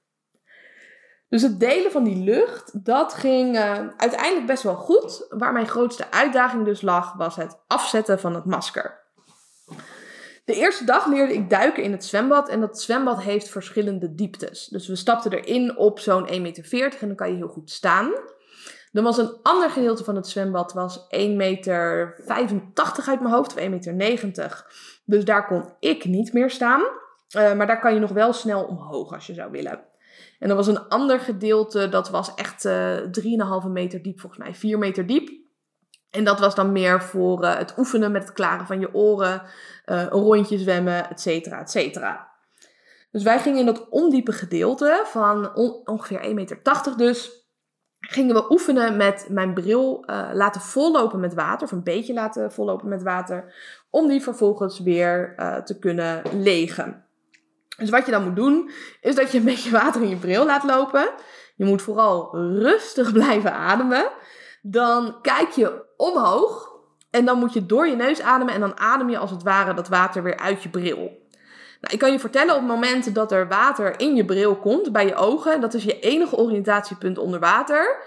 [1.29, 5.25] Dus het delen van die lucht, dat ging uh, uiteindelijk best wel goed.
[5.29, 9.04] Waar mijn grootste uitdaging dus lag, was het afzetten van het masker.
[10.45, 12.49] De eerste dag leerde ik duiken in het zwembad.
[12.49, 14.67] En dat zwembad heeft verschillende dieptes.
[14.67, 18.11] Dus we stapten erin op zo'n 1,40 meter en dan kan je heel goed staan.
[18.91, 22.15] Dan was een ander gedeelte van het zwembad was 1,85 meter
[23.05, 24.65] uit mijn hoofd, of 1,90 meter.
[25.05, 26.81] Dus daar kon ik niet meer staan.
[26.81, 29.83] Uh, maar daar kan je nog wel snel omhoog als je zou willen.
[30.39, 34.41] En er was een ander gedeelte, dat was echt uh, eh, 3,5 meter diep, volgens
[34.41, 35.44] mij 4 meter diep.
[36.15, 39.41] En dat was dan meer voor uh, het oefenen met het klaren van je oren,
[39.85, 42.33] uh, een rondje zwemmen, et cetera, et cetera.
[43.11, 46.59] Dus wij gingen in dat ondiepe gedeelte van on ongeveer 1,80 meter
[46.97, 47.47] dus,
[47.99, 52.51] gingen we oefenen met mijn bril uh, laten vollopen met water, of een beetje laten
[52.51, 53.53] vollopen met water,
[53.89, 57.05] om die vervolgens weer te kunnen legen.
[57.77, 58.69] Dus wat je dan moet doen,
[59.01, 61.09] is dat je een beetje water in je bril laat lopen.
[61.55, 64.11] Je moet vooral rustig blijven ademen.
[64.67, 66.73] Dan kijk je omhoog.
[67.09, 68.53] En dan moet je door je neus ademen.
[68.53, 70.97] En dan adem je als het ware dat water weer uit je bril.
[71.81, 75.05] Nou, ik kan je vertellen op momenten dat er water in je bril komt, bij
[75.05, 75.61] je ogen.
[75.61, 77.97] Dat is je enige oriëntatiepunt onder water.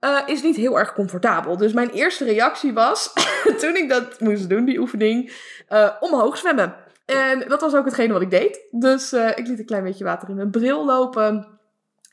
[0.00, 1.56] Uh, is niet heel erg comfortabel.
[1.56, 3.12] Dus mijn eerste reactie was,
[3.60, 5.32] toen ik dat moest doen, die oefening,
[5.68, 6.74] uh, omhoog zwemmen.
[7.04, 8.66] En dat was ook hetgene wat ik deed.
[8.70, 11.58] Dus uh, ik liet een klein beetje water in mijn bril lopen.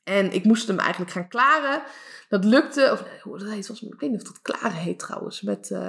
[0.04, 1.82] En ik moest hem eigenlijk gaan klaren.
[2.36, 5.70] Dat lukte, of hoe dat heet, ik weet niet of dat klaren heet trouwens, met
[5.70, 5.80] uh,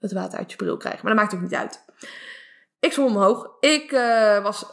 [0.00, 1.00] het water uit je bril krijgen.
[1.04, 1.84] Maar dat maakt ook niet uit.
[2.80, 3.50] Ik zwom omhoog.
[3.60, 4.64] Ik uh, was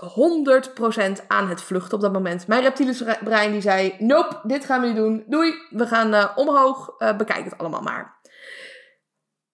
[1.22, 2.48] 100% aan het vluchten op dat moment.
[2.48, 5.24] Mijn reptiele brein die zei, nope, dit gaan we niet doen.
[5.28, 6.98] Doei, we gaan omhoog.
[6.98, 8.22] bekijk het allemaal maar.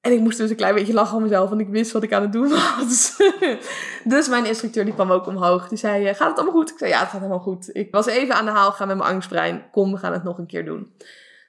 [0.02, 2.14] En ik moest dus een klein beetje lachen om mezelf, want ik wist wat ik
[2.14, 3.18] aan het doen was.
[4.04, 5.68] dus mijn instructeur die kwam ook omhoog.
[5.68, 6.72] Die zei, gaat het allemaal goed?
[6.72, 7.70] Ik zei, ja, het gaat helemaal goed.
[7.76, 9.70] Ik was even aan de haal gaan met mijn angstbrein.
[9.72, 10.94] Kom, we gaan het nog een keer doen.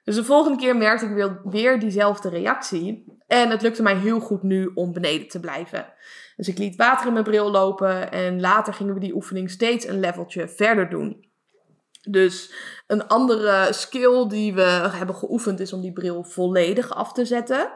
[0.03, 3.19] Dus de volgende keer merkte ik weer, weer diezelfde reactie.
[3.27, 5.93] En het lukte mij heel goed nu om beneden te blijven.
[6.35, 9.87] Dus ik liet water in mijn bril lopen en later gingen we die oefening steeds
[9.87, 11.29] een leveltje verder doen.
[12.09, 12.53] Dus
[12.87, 17.71] een andere skill die we hebben geoefend is om die bril volledig af te zetten.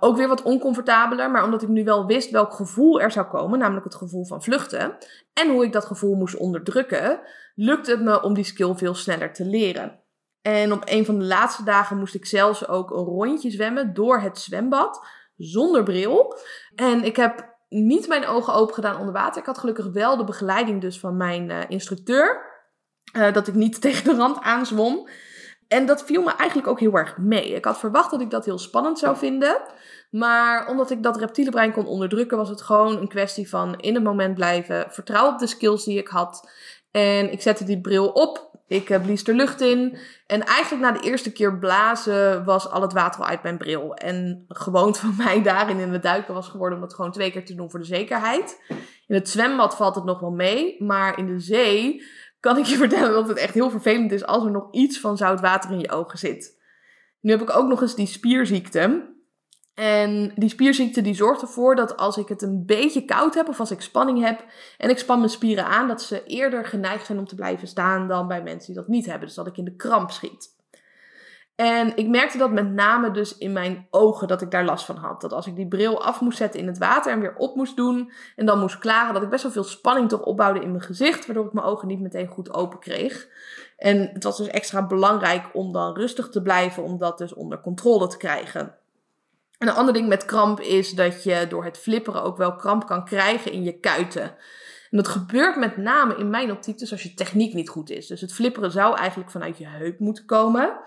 [0.00, 3.58] Ook weer wat oncomfortabeler, maar omdat ik nu wel wist welk gevoel er zou komen,
[3.58, 4.96] namelijk het gevoel van vluchten,
[5.32, 7.20] en hoe ik dat gevoel moest onderdrukken,
[7.54, 10.00] lukte het me om die skill veel sneller te leren.
[10.42, 14.20] En op een van de laatste dagen moest ik zelfs ook een rondje zwemmen door
[14.20, 16.38] het zwembad zonder bril.
[16.74, 19.40] En ik heb niet mijn ogen open gedaan onder water.
[19.40, 22.48] Ik had gelukkig wel de begeleiding dus van mijn uh, instructeur.
[23.16, 25.08] Uh, dat ik niet tegen de rand aanzwom.
[25.68, 27.54] En dat viel me eigenlijk ook heel erg mee.
[27.54, 29.60] Ik had verwacht dat ik dat heel spannend zou vinden.
[30.10, 33.94] Maar omdat ik dat reptiele brein kon onderdrukken, was het gewoon een kwestie van in
[33.94, 34.86] het moment blijven.
[34.88, 36.50] Vertrouwen op de skills die ik had.
[36.90, 38.49] En ik zette die bril op.
[38.70, 39.98] Ik uh, blies er lucht in.
[40.26, 43.94] En eigenlijk na de eerste keer blazen was al het water al uit mijn bril.
[43.94, 47.44] En gewoond van mij daarin in het duiken was geworden om dat gewoon twee keer
[47.44, 48.62] te doen voor de zekerheid.
[49.06, 50.82] In het zwembad valt het nog wel mee.
[50.82, 52.02] Maar in de zee
[52.40, 55.16] kan ik je vertellen dat het echt heel vervelend is als er nog iets van
[55.16, 56.58] zout water in je ogen zit.
[57.20, 59.14] Nu heb ik ook nog eens die spierziekte.
[59.80, 63.60] En die spierziekte die zorgt ervoor dat als ik het een beetje koud heb of
[63.60, 64.44] als ik spanning heb
[64.78, 68.08] en ik span mijn spieren aan, dat ze eerder geneigd zijn om te blijven staan
[68.08, 69.26] dan bij mensen die dat niet hebben.
[69.26, 70.56] Dus dat ik in de kramp schiet.
[71.56, 74.96] En ik merkte dat met name dus in mijn ogen dat ik daar last van
[74.96, 75.20] had.
[75.20, 77.76] Dat als ik die bril af moest zetten in het water en weer op moest
[77.76, 80.82] doen en dan moest klaren, dat ik best wel veel spanning toch opbouwde in mijn
[80.82, 83.28] gezicht, waardoor ik mijn ogen niet meteen goed open kreeg.
[83.76, 87.60] En het was dus extra belangrijk om dan rustig te blijven, om dat dus onder
[87.60, 88.78] controle te krijgen.
[89.60, 92.86] En een ander ding met kramp is dat je door het flipperen ook wel kramp
[92.86, 94.22] kan krijgen in je kuiten.
[94.90, 98.06] En dat gebeurt met name in mijn optiek dus als je techniek niet goed is.
[98.06, 100.80] Dus het flipperen zou eigenlijk vanuit je heup moeten komen.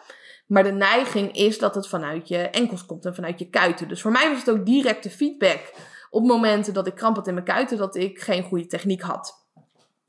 [0.47, 3.87] Maar de neiging is dat het vanuit je enkels komt en vanuit je kuiten.
[3.87, 5.73] Dus voor mij was het ook directe feedback
[6.09, 9.45] op momenten dat ik kramp had in mijn kuiten, dat ik geen goede techniek had.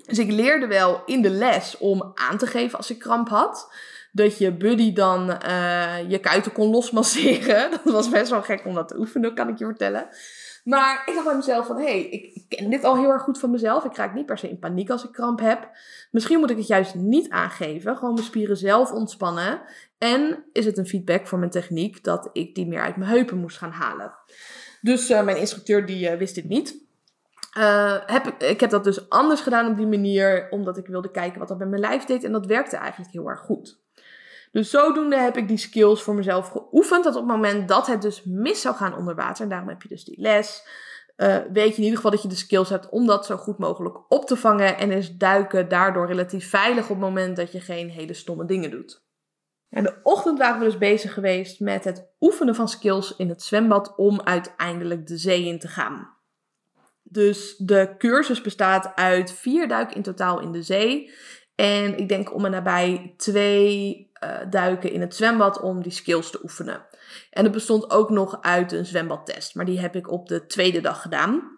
[0.07, 3.73] Dus ik leerde wel in de les om aan te geven als ik kramp had
[4.15, 7.71] dat je buddy dan uh, je kuiten kon losmasseren.
[7.85, 10.09] Dat was best wel gek om dat te oefenen, kan ik je vertellen.
[10.65, 13.39] Maar ik dacht bij mezelf van, hé, hey, ik ken dit al heel erg goed
[13.39, 13.85] van mezelf.
[13.85, 15.69] Ik raak niet per se in paniek als ik kramp heb.
[16.11, 17.97] Misschien moet ik het juist niet aangeven.
[17.97, 19.61] Gewoon mijn spieren zelf ontspannen.
[19.99, 23.39] En is het een feedback voor mijn techniek dat ik die meer uit mijn heupen
[23.39, 24.15] moest gaan halen.
[24.81, 26.83] Dus uh, mijn instructeur die uh, wist dit niet.
[28.07, 31.39] Heb ik, ik heb dat dus anders gedaan op die manier, omdat ik wilde kijken
[31.39, 32.25] wat dat met mijn lijf deed.
[32.25, 33.83] En dat werkte eigenlijk heel erg goed.
[34.55, 37.05] Dus zodoende heb ik die skills voor mezelf geoefend.
[37.05, 39.83] Dat op het moment dat het dus mis zou gaan onder water, en daarom heb
[39.83, 40.67] je dus die les,
[41.17, 43.59] uh, weet je in ieder geval dat je de skills hebt om dat zo goed
[43.59, 44.79] mogelijk op te vangen.
[44.79, 48.71] En is duiken daardoor relatief veilig op het moment dat je geen hele stomme dingen
[48.71, 49.05] doet.
[49.69, 53.43] En de ochtend waren we dus bezig geweest met het oefenen van skills in het
[53.43, 56.17] zwembad om uiteindelijk de zee in te gaan.
[57.03, 61.13] Dus de cursus bestaat uit vier duiken in totaal in de zee.
[61.55, 66.31] En ik denk om en nabij twee uh, duiken in het zwembad om die skills
[66.31, 66.87] te oefenen.
[67.31, 70.81] En het bestond ook nog uit een zwembadtest, maar die heb ik op de tweede
[70.81, 71.53] dag gedaan.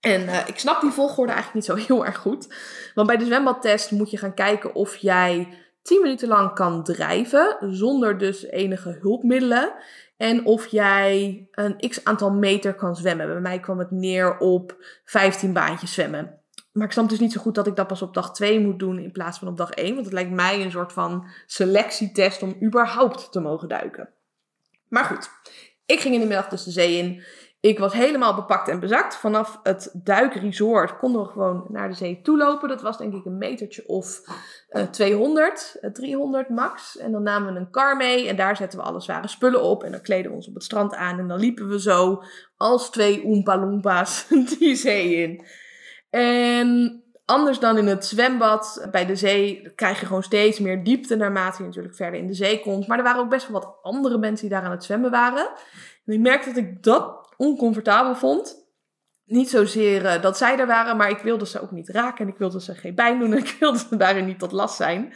[0.00, 2.54] En uh, ik snap die volgorde eigenlijk niet zo heel erg goed.
[2.94, 5.48] Want bij de zwembadtest moet je gaan kijken of jij
[5.82, 9.72] 10 minuten lang kan drijven, zonder dus enige hulpmiddelen.
[10.16, 13.26] En of jij een x aantal meter kan zwemmen.
[13.26, 16.43] Bij mij kwam het neer op 15 baantjes zwemmen.
[16.74, 18.78] Maar ik snap dus niet zo goed dat ik dat pas op dag 2 moet
[18.78, 19.94] doen in plaats van op dag 1.
[19.94, 24.08] Want het lijkt mij een soort van selectietest om überhaupt te mogen duiken.
[24.88, 25.30] Maar goed,
[25.86, 27.22] ik ging in de middag dus de zee in.
[27.60, 29.16] Ik was helemaal bepakt en bezakt.
[29.16, 32.68] Vanaf het duikresort konden we gewoon naar de zee toe lopen.
[32.68, 34.20] Dat was denk ik een metertje of
[34.70, 36.98] uh, 200, uh, 300 max.
[36.98, 39.82] En dan namen we een kar mee en daar zetten we alle zware spullen op.
[39.84, 42.22] En dan kleden we ons op het strand aan en dan liepen we zo
[42.56, 44.26] als twee Oompa Loompas
[44.58, 45.44] die zee in.
[46.14, 51.16] En anders dan in het zwembad bij de zee krijg je gewoon steeds meer diepte
[51.16, 52.86] naarmate je natuurlijk verder in de zee komt.
[52.86, 55.48] Maar er waren ook best wel wat andere mensen die daar aan het zwemmen waren.
[56.06, 58.66] En ik merkte dat ik dat oncomfortabel vond.
[59.24, 62.32] Niet zozeer uh, dat zij er waren, maar ik wilde ze ook niet raken en
[62.32, 65.14] ik wilde ze geen pijn doen en ik wilde ze daarin niet tot last zijn.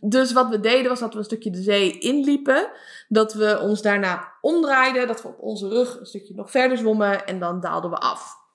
[0.00, 2.70] Dus wat we deden was dat we een stukje de zee inliepen.
[3.08, 5.06] Dat we ons daarna omdraaiden.
[5.06, 7.26] Dat we op onze rug een stukje nog verder zwommen.
[7.26, 8.46] En dan daalden we af.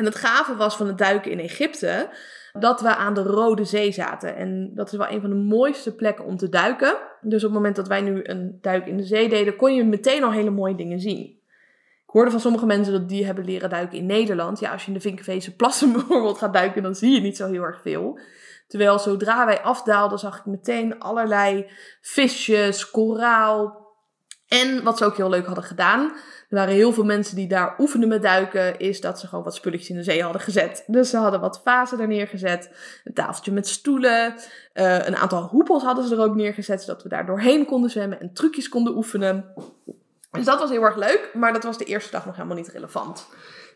[0.00, 2.08] En het gave was van het duiken in Egypte
[2.52, 4.36] dat we aan de Rode Zee zaten.
[4.36, 6.96] En dat is wel een van de mooiste plekken om te duiken.
[7.20, 9.84] Dus op het moment dat wij nu een duik in de zee deden, kon je
[9.84, 11.24] meteen al hele mooie dingen zien.
[12.06, 14.60] Ik hoorde van sommige mensen dat die hebben leren duiken in Nederland.
[14.60, 17.46] Ja, als je in de Vinkenveese plassen bijvoorbeeld gaat duiken, dan zie je niet zo
[17.46, 18.18] heel erg veel.
[18.66, 23.79] Terwijl zodra wij afdaalden, zag ik meteen allerlei visjes, koraal.
[24.50, 26.12] En wat ze ook heel leuk hadden gedaan,
[26.48, 29.54] er waren heel veel mensen die daar oefenden met duiken, is dat ze gewoon wat
[29.54, 30.84] spulletjes in de zee hadden gezet.
[30.86, 32.70] Dus ze hadden wat vazen daar neergezet,
[33.04, 34.34] een tafeltje met stoelen,
[34.74, 38.20] uh, een aantal hoepels hadden ze er ook neergezet, zodat we daar doorheen konden zwemmen
[38.20, 39.44] en trucjes konden oefenen.
[40.30, 42.68] Dus dat was heel erg leuk, maar dat was de eerste dag nog helemaal niet
[42.68, 43.26] relevant.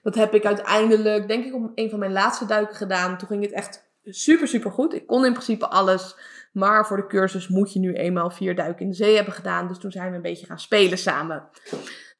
[0.02, 3.18] Dat heb ik uiteindelijk, denk ik, op een van mijn laatste duiken gedaan.
[3.18, 4.94] Toen ging het echt super, super goed.
[4.94, 6.16] Ik kon in principe alles.
[6.54, 9.68] Maar voor de cursus moet je nu eenmaal vier duiken in de zee hebben gedaan.
[9.68, 11.48] Dus toen zijn we een beetje gaan spelen samen.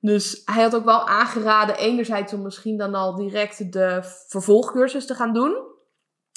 [0.01, 5.15] Dus hij had ook wel aangeraden, enerzijds om misschien dan al direct de vervolgcursus te
[5.15, 5.73] gaan doen.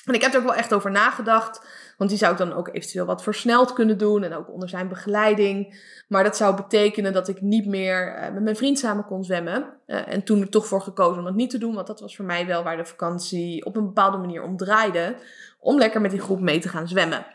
[0.07, 1.65] En ik heb er ook wel echt over nagedacht.
[1.97, 4.23] Want die zou ik dan ook eventueel wat versneld kunnen doen.
[4.23, 5.81] En ook onder zijn begeleiding.
[6.07, 9.73] Maar dat zou betekenen dat ik niet meer eh, met mijn vriend samen kon zwemmen.
[9.87, 11.75] Uh, en toen er toch voor gekozen om dat niet te doen.
[11.75, 15.15] Want dat was voor mij wel waar de vakantie op een bepaalde manier om draaide.
[15.59, 17.25] Om lekker met die groep mee te gaan zwemmen.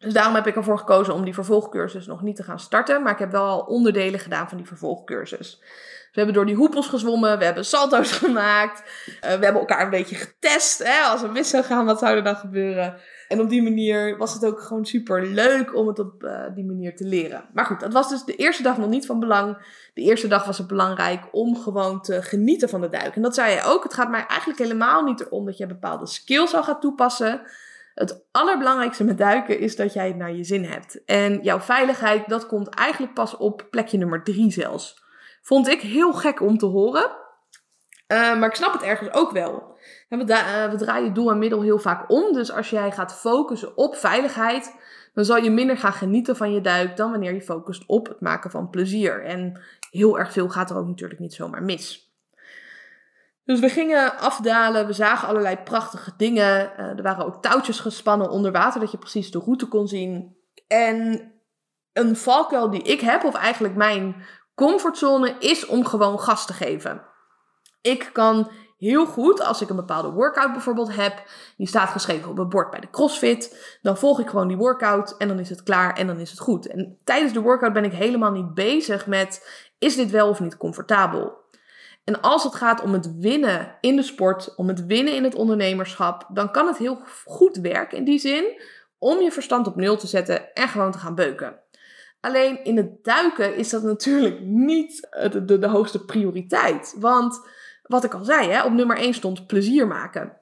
[0.00, 3.02] Dus daarom heb ik ervoor gekozen om die vervolgcursus nog niet te gaan starten.
[3.02, 5.60] Maar ik heb wel al onderdelen gedaan van die vervolgcursus.
[6.10, 8.82] We hebben door die hoepels gezwommen, we hebben salto's gemaakt.
[9.06, 10.84] Uh, we hebben elkaar een beetje getest.
[10.84, 11.00] Hè?
[11.00, 12.96] Als we mis zou gaan, wat zou er dan gebeuren?
[13.28, 16.64] En op die manier was het ook gewoon super leuk om het op uh, die
[16.64, 17.44] manier te leren.
[17.52, 19.56] Maar goed, dat was dus de eerste dag nog niet van belang.
[19.94, 23.16] De eerste dag was het belangrijk om gewoon te genieten van de duik.
[23.16, 23.82] En dat zei je ook.
[23.82, 27.42] Het gaat mij eigenlijk helemaal niet erom dat je bepaalde skills al gaat toepassen.
[27.94, 31.04] Het allerbelangrijkste met duiken is dat jij het naar je zin hebt.
[31.04, 35.02] En jouw veiligheid, dat komt eigenlijk pas op plekje nummer drie zelfs.
[35.42, 37.18] Vond ik heel gek om te horen.
[38.08, 39.78] Uh, maar ik snap het ergens ook wel.
[40.08, 42.32] We, uh, we, draaien doel en middel heel vaak om.
[42.32, 44.76] Dus als jij gaat focussen op veiligheid,
[45.14, 48.20] dan zal je minder gaan genieten van je duik dan wanneer je focust op het
[48.20, 49.24] maken van plezier.
[49.24, 52.09] En heel erg veel gaat er ook natuurlijk niet zomaar mis.
[53.44, 56.72] Dus we gingen afdalen, we zagen allerlei prachtige dingen.
[56.72, 60.36] Uh, er waren ook touwtjes gespannen onder water, dat je precies de route kon zien.
[60.66, 61.32] En
[61.92, 64.24] een valkuil die ik heb, of eigenlijk mijn
[64.54, 67.02] comfortzone, is om gewoon gas te geven.
[67.80, 71.22] Ik kan heel goed, als ik een bepaalde workout bijvoorbeeld heb,
[71.56, 75.16] die staat geschreven op een bord bij de CrossFit, dan volg ik gewoon die workout
[75.16, 76.66] en dan is het klaar en dan is het goed.
[76.66, 79.48] En tijdens de workout ben ik helemaal niet bezig met,
[79.78, 81.39] is dit wel of niet comfortabel?
[82.10, 85.34] En als het gaat om het winnen in de sport, om het winnen in het
[85.34, 88.60] ondernemerschap, dan kan het heel goed werken in die zin
[88.98, 91.60] om je verstand op nul te zetten en gewoon te gaan beuken.
[92.20, 96.94] Alleen in het duiken is dat natuurlijk niet de, de, de hoogste prioriteit.
[96.98, 97.40] Want
[97.82, 100.36] wat ik al zei, hè, op nummer 1 stond plezier maken.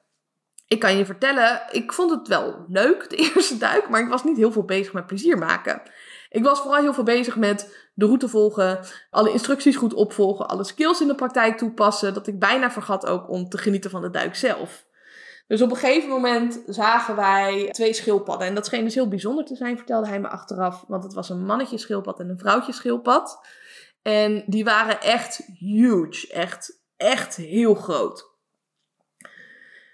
[0.67, 4.25] Ik kan je vertellen, ik vond het wel leuk, de eerste duik, maar ik was
[4.25, 5.83] niet heel veel bezig met plezier maken.
[6.31, 10.65] Ik was vooral heel veel bezig met de route volgen, alle instructies goed opvolgen, alle
[10.65, 14.11] skills in de praktijk toepassen, dat ik bijna vergat ook om te genieten van de
[14.11, 14.87] duik zelf.
[15.47, 18.47] Dus op een gegeven moment zagen wij twee schildpadden.
[18.47, 20.85] En dat scheen dus heel bijzonder te zijn, vertelde hij me achteraf.
[20.89, 23.47] Want het was een mannetje schildpad en een vrouwtje schildpad.
[24.03, 26.33] En die waren echt huge.
[26.33, 28.31] Echt, echt heel groot.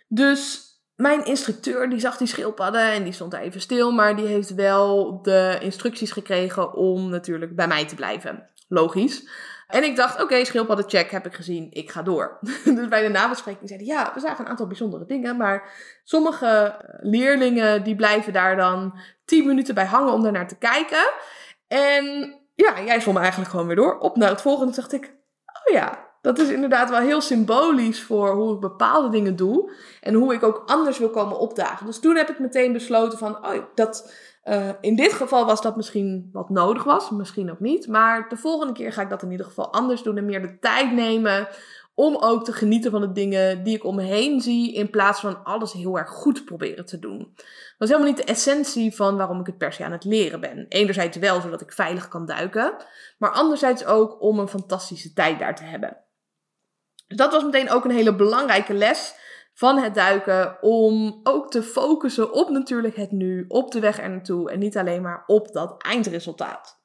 [0.08, 3.92] Dus mijn instructeur die zag die schildpadden en die stond even stil.
[3.92, 8.48] Maar die heeft wel de instructies gekregen om natuurlijk bij mij te blijven.
[8.68, 9.28] Logisch.
[9.66, 12.38] En ik dacht, oké, okay, check heb ik gezien, ik ga door.
[12.64, 15.72] dus bij de nabespreking zeiden ja, we zagen een aantal bijzondere dingen, maar
[16.04, 21.10] sommige leerlingen die blijven daar dan 10 minuten bij hangen om daarnaar te kijken.
[21.68, 23.98] En ja, jij me eigenlijk gewoon weer door.
[23.98, 25.04] Op naar het volgende dacht ik,
[25.46, 29.72] oh ja, dat is inderdaad wel heel symbolisch voor hoe ik bepaalde dingen doe.
[30.00, 31.86] En hoe ik ook anders wil komen opdagen.
[31.86, 35.76] Dus toen heb ik meteen besloten van, oh, dat uh, in dit geval was dat
[35.76, 37.86] misschien wat nodig was, misschien ook niet.
[37.86, 40.58] Maar de volgende keer ga ik dat in ieder geval anders doen en meer de
[40.58, 41.48] tijd nemen
[41.94, 45.20] om ook te genieten van de dingen die ik om me heen zie, in plaats
[45.20, 47.18] van alles heel erg goed proberen te doen.
[47.78, 50.40] Dat is helemaal niet de essentie van waarom ik het per se aan het leren
[50.40, 50.66] ben.
[50.68, 52.74] Enerzijds wel, zodat ik veilig kan duiken,
[53.18, 56.03] maar anderzijds ook om een fantastische tijd daar te hebben.
[57.14, 59.14] Dus dat was meteen ook een hele belangrijke les
[59.52, 64.10] van het duiken om ook te focussen op natuurlijk het nu, op de weg er
[64.10, 66.82] naartoe en niet alleen maar op dat eindresultaat.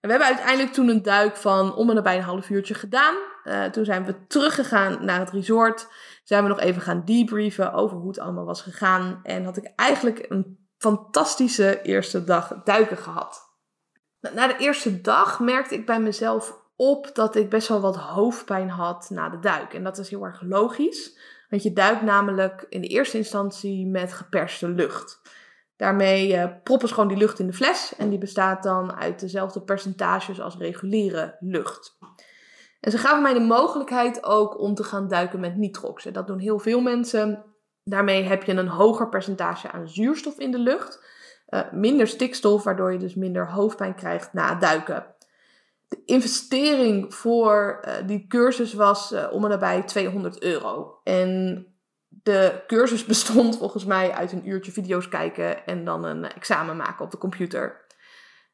[0.00, 3.14] we hebben uiteindelijk toen een duik van om en nabij een half uurtje gedaan.
[3.44, 5.88] Uh, toen zijn we teruggegaan naar het resort.
[6.24, 9.20] Zijn we nog even gaan debriefen over hoe het allemaal was gegaan.
[9.22, 13.50] En had ik eigenlijk een fantastische eerste dag duiken gehad.
[14.20, 18.68] Na de eerste dag merkte ik bij mezelf op dat ik best wel wat hoofdpijn
[18.68, 19.74] had na de duik.
[19.74, 21.18] En dat is heel erg logisch.
[21.48, 25.20] Want je duikt namelijk in de eerste instantie met geperste lucht.
[25.76, 29.20] Daarmee uh, proppen ze gewoon die lucht in de fles en die bestaat dan uit
[29.20, 31.98] dezelfde percentages als reguliere lucht.
[32.80, 36.06] En ze gaven mij de mogelijkheid ook om te gaan duiken met nitrox.
[36.06, 37.44] En dat doen heel veel mensen.
[37.84, 41.04] Daarmee heb je een hoger percentage aan zuurstof in de lucht.
[41.48, 45.06] Uh, minder stikstof, waardoor je dus minder hoofdpijn krijgt na het duiken
[45.92, 51.00] de investering voor uh, die cursus was uh, om en nabij 200 euro.
[51.04, 51.66] En
[52.08, 57.04] de cursus bestond volgens mij uit een uurtje video's kijken en dan een examen maken
[57.04, 57.86] op de computer.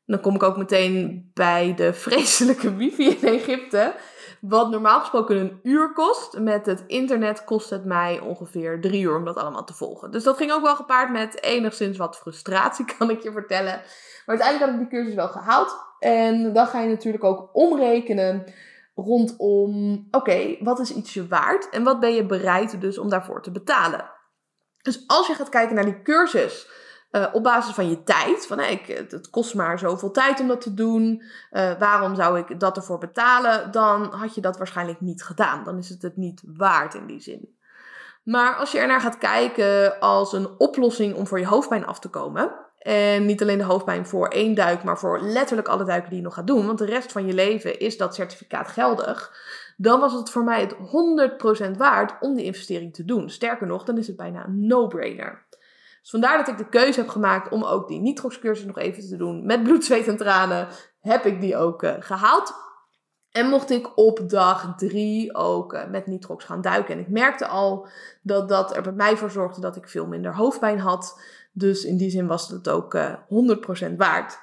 [0.04, 3.94] Dan kom ik ook meteen bij de vreselijke wifi in Egypte.
[4.40, 9.16] Wat normaal gesproken een uur kost, met het internet kost het mij ongeveer drie uur
[9.16, 10.10] om dat allemaal te volgen.
[10.10, 13.82] Dus dat ging ook wel gepaard met enigszins wat frustratie, kan ik je vertellen.
[14.26, 15.76] Maar uiteindelijk had ik die cursus wel gehaald.
[15.98, 18.44] En dan ga je natuurlijk ook omrekenen
[18.94, 23.50] rondom, oké, wat is ietsje waard en wat ben je bereid dus om daarvoor te
[23.50, 24.10] betalen?
[24.82, 26.68] Dus als je gaat kijken naar die cursus
[27.12, 30.60] uh, op basis van je tijd, van ik, het kost maar zoveel tijd om dat
[30.60, 35.22] te doen, uh, waarom zou ik dat ervoor betalen, dan had je dat waarschijnlijk niet
[35.22, 35.64] gedaan.
[35.64, 37.56] Dan is het het niet waard in die zin.
[38.22, 42.08] Maar als je ernaar gaat kijken als een oplossing om voor je hoofdpijn af te
[42.08, 46.18] komen, en niet alleen de hoofdpijn voor één duik, maar voor letterlijk alle duiken die
[46.18, 46.66] je nog gaat doen.
[46.66, 49.32] Want de rest van je leven is dat certificaat geldig.
[49.76, 50.74] Dan was het voor mij het
[51.74, 53.30] 100% waard om die investering te doen.
[53.30, 55.46] Sterker nog, dan is het bijna een no-brainer.
[56.08, 59.16] Dus vandaar dat ik de keuze heb gemaakt om ook die nitrox nog even te
[59.16, 59.46] doen.
[59.46, 60.68] Met bloed, zweet en tranen
[61.00, 62.54] heb ik die ook uh, gehaald.
[63.30, 66.94] En mocht ik op dag drie ook uh, met nitrox gaan duiken.
[66.94, 67.88] En ik merkte al
[68.22, 71.20] dat dat er bij mij voor zorgde dat ik veel minder hoofdpijn had.
[71.52, 74.38] Dus in die zin was het ook uh, eh, 100% waard.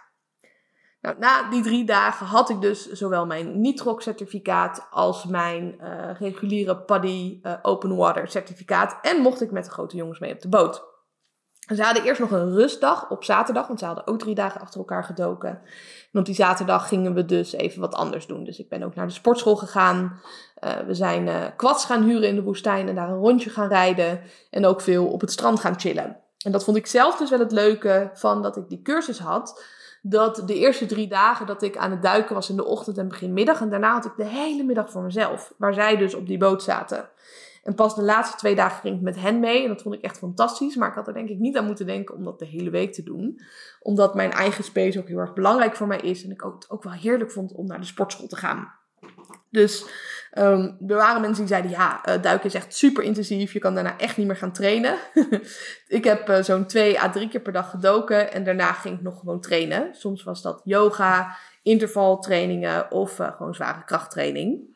[1.02, 5.76] Nou, na die drie dagen had ik dus zowel mijn Nitrox-certificaat als mijn
[6.20, 8.98] reguliere PADI uh, Open Water certificaat.
[9.02, 10.95] En mocht ik met de grote jongens mee op de boot.
[11.74, 14.80] Ze hadden eerst nog een rustdag op zaterdag, want ze hadden ook drie dagen achter
[14.80, 15.50] elkaar gedoken.
[16.12, 18.44] En op die zaterdag gingen we dus even wat anders doen.
[18.44, 20.20] Dus ik ben ook naar de sportschool gegaan.
[20.64, 24.22] Uh, we zijn uh, gaan huren in de woestijn en daar een rondje gaan rijden.
[24.50, 26.18] En ook veel op het strand gaan chillen.
[26.46, 29.64] En dat vond ik zelf dus wel het leuke van dat ik die cursus had.
[30.02, 33.08] Dat de eerste drie dagen dat ik aan het duiken was in de ochtend en
[33.08, 33.62] begin middag.
[33.62, 35.54] En daarna had ik de hele middag voor mezelf.
[35.58, 37.10] Waar zij dus op die boot zaten.
[37.66, 39.64] En pas de laatste twee dagen ging ik met hen mee.
[39.64, 40.76] En dat vond ik echt fantastisch.
[40.76, 42.94] Maar ik had er denk ik niet aan moeten denken om dat de hele week
[42.94, 43.42] te doen.
[43.80, 46.24] Omdat mijn eigen space ook heel erg belangrijk voor mij is.
[46.24, 48.74] En ik ook, het ook wel heerlijk vond om naar de sportschool te gaan.
[49.50, 49.86] Dus
[50.38, 53.54] um, er waren mensen die zeiden, ja, uh, duiken is echt super intensief.
[53.54, 54.98] Je kan daarna echt niet meer gaan trainen.
[55.88, 58.32] ik heb uh, zo'n twee à drie keer per dag gedoken.
[58.32, 59.96] En daarna ging ik nog gewoon trainen.
[59.96, 64.75] Soms was dat yoga, intervaltrainingen of uh, gewoon zware krachttraining.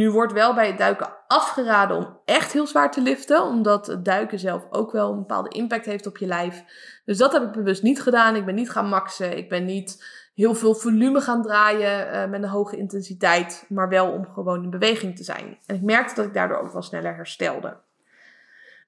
[0.00, 4.04] Nu wordt wel bij het duiken afgeraden om echt heel zwaar te liften, omdat het
[4.04, 6.64] duiken zelf ook wel een bepaalde impact heeft op je lijf.
[7.04, 8.36] Dus dat heb ik bewust niet gedaan.
[8.36, 9.36] Ik ben niet gaan maxen.
[9.36, 14.12] Ik ben niet heel veel volume gaan draaien uh, met een hoge intensiteit, maar wel
[14.12, 15.58] om gewoon in beweging te zijn.
[15.66, 17.76] En ik merkte dat ik daardoor ook wel sneller herstelde.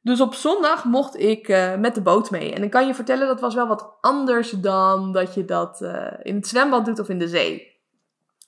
[0.03, 2.55] Dus op zondag mocht ik uh, met de boot mee.
[2.55, 6.07] En ik kan je vertellen, dat was wel wat anders dan dat je dat uh,
[6.23, 7.72] in het zwembad doet of in de zee.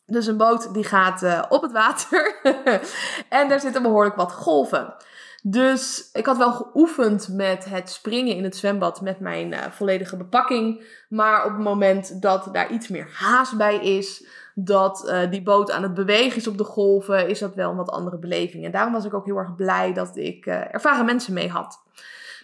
[0.07, 2.41] Dus een boot die gaat uh, op het water
[3.29, 4.95] en daar zitten behoorlijk wat golven.
[5.43, 10.17] Dus ik had wel geoefend met het springen in het zwembad met mijn uh, volledige
[10.17, 10.85] bepakking.
[11.09, 15.71] Maar op het moment dat daar iets meer haast bij is, dat uh, die boot
[15.71, 18.65] aan het bewegen is op de golven, is dat wel een wat andere beleving.
[18.65, 21.83] En daarom was ik ook heel erg blij dat ik ervaren mensen mee had.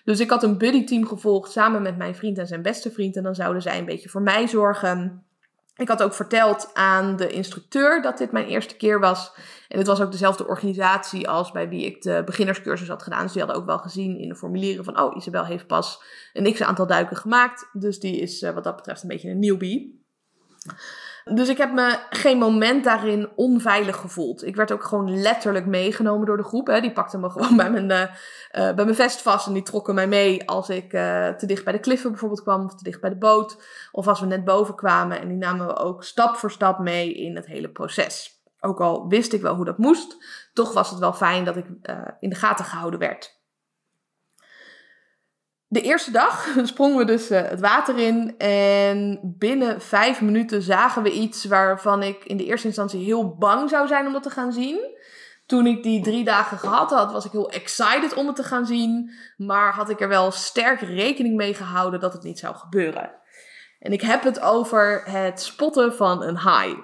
[0.04, 3.16] Dus ik had een buddyteam gevolgd samen met mijn vriend en zijn beste vriend.
[3.16, 5.24] En dan zouden zij een beetje voor mij zorgen.
[5.80, 9.32] Ik had ook verteld aan de instructeur dat dit mijn eerste keer was.
[9.68, 13.22] En het was ook dezelfde organisatie als bij wie ik de beginnerscursus had gedaan.
[13.22, 16.02] Dus die hadden ook wel gezien in de formulieren van, oh, Isabel heeft pas
[16.32, 17.68] een x-aantal duiken gemaakt.
[17.72, 20.04] Dus die is uh, wat dat betreft een beetje een newbie.
[21.34, 24.46] Dus ik heb me geen moment daarin onveilig gevoeld.
[24.46, 26.66] Ik werd ook gewoon letterlijk meegenomen door de groep.
[26.66, 26.80] Hè.
[26.80, 30.06] Die pakten me gewoon bij mijn, uh, bij mijn vest vast en die trokken mij
[30.06, 33.10] mee als ik uh, te dicht bij de kliffen bijvoorbeeld kwam of te dicht bij
[33.10, 33.62] de boot.
[33.92, 37.14] Of als we net boven kwamen en die namen we ook stap voor stap mee
[37.14, 38.42] in het hele proces.
[38.60, 40.16] Ook al wist ik wel hoe dat moest,
[40.52, 41.66] toch was het wel fijn dat ik
[42.20, 43.39] in de gaten gehouden werd.
[45.72, 51.02] De eerste dag sprongen we dus uh, het water in en binnen vijf minuten zagen
[51.02, 54.30] we iets waarvan ik in de eerste instantie heel bang zou zijn om dat te
[54.30, 54.98] gaan zien.
[55.46, 58.66] Toen ik die drie dagen gehad had, was ik heel excited om het te gaan
[58.66, 63.10] zien, maar had ik er wel sterk rekening mee gehouden dat het niet zou gebeuren.
[63.78, 66.76] En ik heb het over het spotten van een haai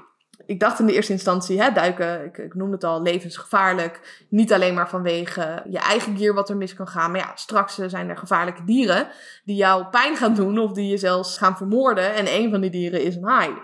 [0.47, 4.25] ik dacht in de eerste instantie, hè, duiken, ik, ik noemde het al, levensgevaarlijk.
[4.29, 7.11] Niet alleen maar vanwege je eigen gear wat er mis kan gaan.
[7.11, 9.09] Maar ja, straks eh, zijn er gevaarlijke dieren
[9.45, 12.15] die jou pijn gaan doen of die je zelfs gaan vermoorden.
[12.15, 13.55] En een van die dieren is een haai.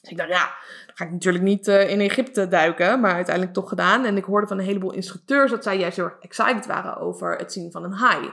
[0.00, 0.54] Dus ik dacht, ja,
[0.86, 4.04] dan ga ik natuurlijk niet uh, in Egypte duiken, maar uiteindelijk toch gedaan.
[4.04, 7.36] En ik hoorde van een heleboel instructeurs dat zij juist heel erg excited waren over
[7.36, 8.32] het zien van een haai.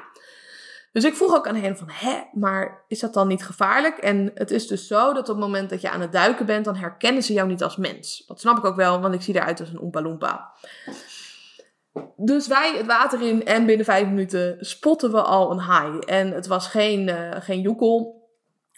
[0.93, 3.97] Dus ik vroeg ook aan hen van, hè, maar is dat dan niet gevaarlijk?
[3.97, 6.65] En het is dus zo dat op het moment dat je aan het duiken bent,
[6.65, 8.23] dan herkennen ze jou niet als mens.
[8.27, 10.53] Dat snap ik ook wel, want ik zie eruit als een Oompa Loompa.
[12.15, 15.99] Dus wij het water in en binnen vijf minuten spotten we al een haai.
[15.99, 18.21] En het was geen, uh, geen joekel.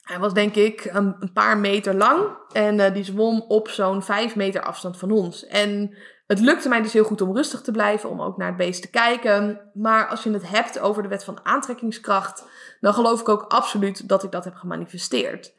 [0.01, 4.35] Hij was denk ik een, paar meter lang en uh, die zwom op zo'n vijf
[4.35, 5.45] meter afstand van ons.
[5.45, 5.97] En
[6.27, 8.81] het lukte mij dus heel goed om rustig te blijven, om ook naar het beest
[8.81, 9.61] te kijken.
[9.73, 12.43] Maar als je het hebt over de wet van aantrekkingskracht,
[12.79, 15.53] dan geloof ik ook absoluut dat ik dat heb gemanifesteerd.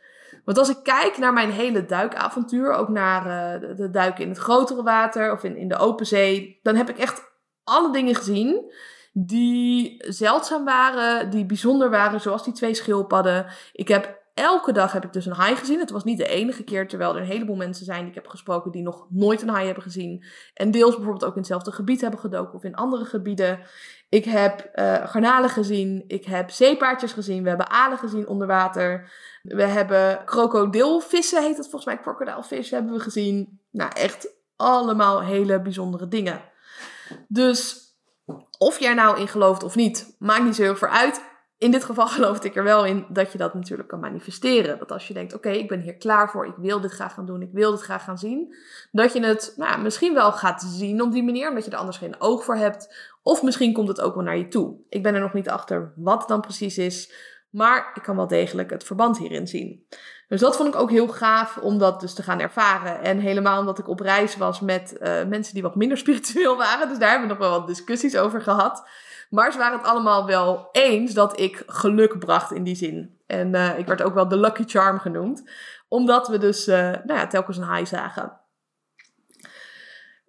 [0.44, 3.22] Want als ik kijk naar mijn hele duikavontuur, ook naar
[3.62, 6.88] uh, de, duiken in het grotere water of in, in de open zee, dan heb
[6.88, 7.22] ik echt
[7.64, 8.72] alle dingen gezien
[9.12, 13.46] die zeldzaam waren, die bijzonder waren, zoals die twee schildpadden.
[13.72, 15.78] Ik heb elke dag heb ik dus een haai gezien.
[15.78, 18.26] Het was niet de enige keer, terwijl er een heleboel mensen zijn die ik heb
[18.28, 20.24] gesproken die nog nooit een haai hebben gezien.
[20.54, 23.60] En deels bijvoorbeeld ook in hetzelfde gebied hebben gedoken of in andere gebieden.
[24.08, 29.12] Ik heb uh, garnalen gezien, ik heb zeepaardjes gezien, we hebben alen gezien onder water.
[29.42, 33.60] We hebben krokodilvissen, heet het volgens mij, crocodilefish hebben we gezien.
[33.70, 36.40] Nou, echt allemaal hele bijzondere dingen.
[37.28, 37.84] Dus
[38.58, 41.20] of jij nou in gelooft of niet, maakt niet zo heel veel uit.
[41.58, 44.78] In dit geval geloof ik er wel in dat je dat natuurlijk kan manifesteren.
[44.78, 47.26] Dat als je denkt, oké, ik ben hier klaar voor, ik wil dit graag gaan
[47.26, 48.54] doen, ik wil dit graag gaan zien.
[48.90, 51.98] Dat je het nou, misschien wel gaat zien op die manier, omdat je er anders
[51.98, 52.94] geen oog voor hebt.
[53.22, 54.76] Of misschien komt het ook wel naar je toe.
[54.88, 57.12] Ik ben er nog niet achter wat dan precies is.
[57.50, 59.86] Maar ik kan wel degelijk het verband hierin zien.
[60.28, 63.02] Dus dat vond ik ook heel gaaf om dat dus te gaan ervaren.
[63.02, 66.88] En helemaal omdat ik op reis was met uh, mensen die wat minder spiritueel waren.
[66.88, 68.88] Dus daar hebben we nog wel wat discussies over gehad.
[69.30, 73.20] Maar ze waren het allemaal wel eens dat ik geluk bracht in die zin.
[73.26, 75.50] En uh, ik werd ook wel de Lucky Charm genoemd.
[75.88, 78.40] Omdat we dus uh, nou ja, telkens een high zagen.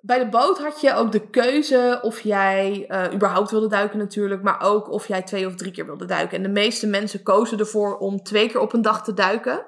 [0.01, 4.43] Bij de boot had je ook de keuze of jij uh, überhaupt wilde duiken natuurlijk,
[4.43, 6.37] maar ook of jij twee of drie keer wilde duiken.
[6.37, 9.65] En de meeste mensen kozen ervoor om twee keer op een dag te duiken.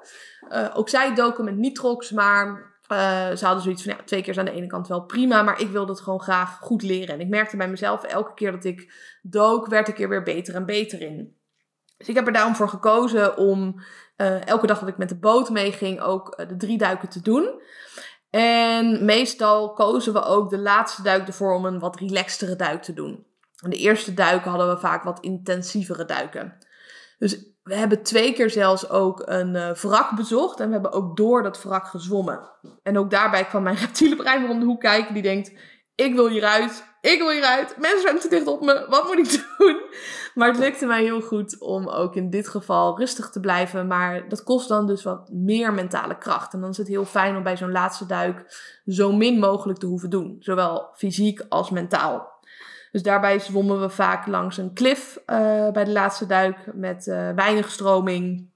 [0.74, 4.44] Ook zij doken met nitrox, maar uh, ze hadden zoiets van, ja, twee keer aan
[4.44, 7.14] de ene kant wel prima, maar ik wilde het gewoon graag goed leren.
[7.14, 10.54] En ik merkte bij mezelf, elke keer dat ik dook, werd ik er weer beter
[10.54, 11.36] en beter in.
[11.96, 13.80] Dus ik heb er daarom voor gekozen om
[14.44, 17.60] elke dag dat ik met de boot meeging ook de drie duiken te doen.
[18.30, 22.92] En meestal kozen we ook de laatste duik ervoor om een wat relaxtere duik te
[22.92, 23.26] doen.
[23.56, 26.56] de eerste duiken hadden we vaak wat intensievere duiken.
[27.18, 30.60] Dus we hebben twee keer zelfs ook een uh, wrak bezocht.
[30.60, 32.50] En we hebben ook door dat wrak gezwommen.
[32.82, 35.14] En ook daarbij kwam mijn reptiele brein om de hoek kijken.
[35.14, 35.52] Die denkt,
[35.94, 37.76] ik wil hieruit, ik wil hieruit.
[37.78, 39.80] Mensen zijn te dicht op me, wat moet ik doen?
[40.34, 43.86] Maar het lukte mij heel goed om ook in dit geval rustig te blijven.
[43.86, 46.52] Maar dat kost dan dus wat meer mentale kracht.
[46.52, 48.44] En dan is het heel fijn om bij zo'n laatste duik
[48.86, 50.36] zo min mogelijk te hoeven doen.
[50.38, 52.29] Zowel fysiek als mentaal.
[52.92, 57.30] Dus daarbij zwommen we vaak langs een klif uh, bij de laatste duik met uh,
[57.30, 58.48] weinig stroming.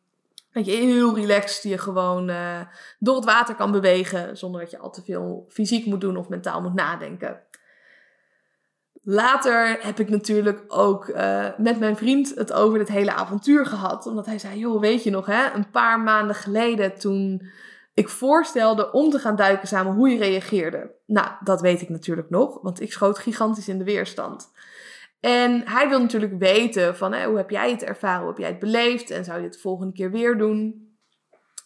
[0.52, 2.60] Dat je heel relaxed je gewoon uh,
[2.98, 6.28] door het water kan bewegen zonder dat je al te veel fysiek moet doen of
[6.28, 7.40] mentaal moet nadenken.
[9.02, 11.12] Later heb ik natuurlijk ook
[11.56, 14.06] met mijn vriend het over dit hele avontuur gehad.
[14.06, 17.50] Omdat hij zei, joh, weet je nog hè, een paar maanden geleden toen
[17.94, 20.90] ik voorstelde om te gaan duiken samen, hoe je reageerde.
[21.06, 24.50] Nou, dat weet ik natuurlijk nog, want ik schoot gigantisch in de weerstand.
[25.20, 28.48] En hij wil natuurlijk weten van, hè, hoe heb jij het ervaren, hoe heb jij
[28.48, 30.88] het beleefd en zou je het de volgende keer weer doen?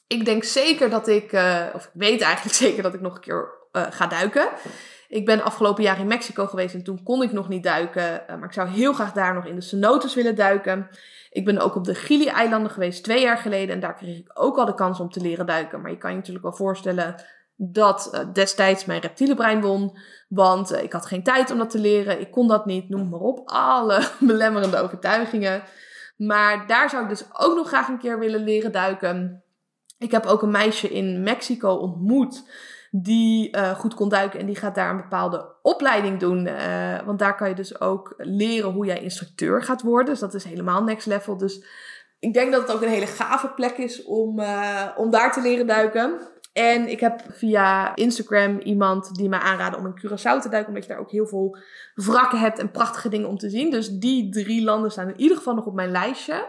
[0.06, 3.20] Ik denk zeker dat ik, uh, of ik weet eigenlijk zeker dat ik nog een
[3.20, 4.48] keer uh, ga duiken.
[5.08, 8.22] Ik ben afgelopen jaar in Mexico geweest en toen kon ik nog niet duiken.
[8.30, 10.88] Uh, maar ik zou heel graag daar nog in de cenotes willen duiken.
[11.30, 13.74] Ik ben ook op de Gili-eilanden geweest twee jaar geleden.
[13.74, 15.80] En daar kreeg ik ook al de kans om te leren duiken.
[15.80, 17.14] Maar je kan je natuurlijk wel voorstellen
[17.56, 19.98] dat uh, destijds mijn reptiele brein won.
[20.28, 22.20] Want uh, ik had geen tijd om dat te leren.
[22.20, 23.42] Ik kon dat niet, noem maar op.
[23.44, 25.62] Alle belemmerende overtuigingen.
[26.16, 29.42] Maar daar zou ik dus ook nog graag een keer willen leren duiken.
[29.98, 32.42] Ik heb ook een meisje in Mexico ontmoet
[32.90, 36.46] die uh, goed kon duiken en die gaat daar een bepaalde opleiding doen.
[36.46, 40.06] Uh, want daar kan je dus ook leren hoe jij instructeur gaat worden.
[40.06, 41.36] Dus dat is helemaal next level.
[41.36, 41.64] Dus
[42.18, 45.40] ik denk dat het ook een hele gave plek is om, uh, om daar te
[45.40, 46.20] leren duiken.
[46.52, 50.66] En ik heb via Instagram iemand die mij aanraden om in Curaçao te duiken.
[50.66, 51.58] Omdat je daar ook heel veel
[51.94, 53.70] wrakken hebt en prachtige dingen om te zien.
[53.70, 56.48] Dus die drie landen staan in ieder geval nog op mijn lijstje.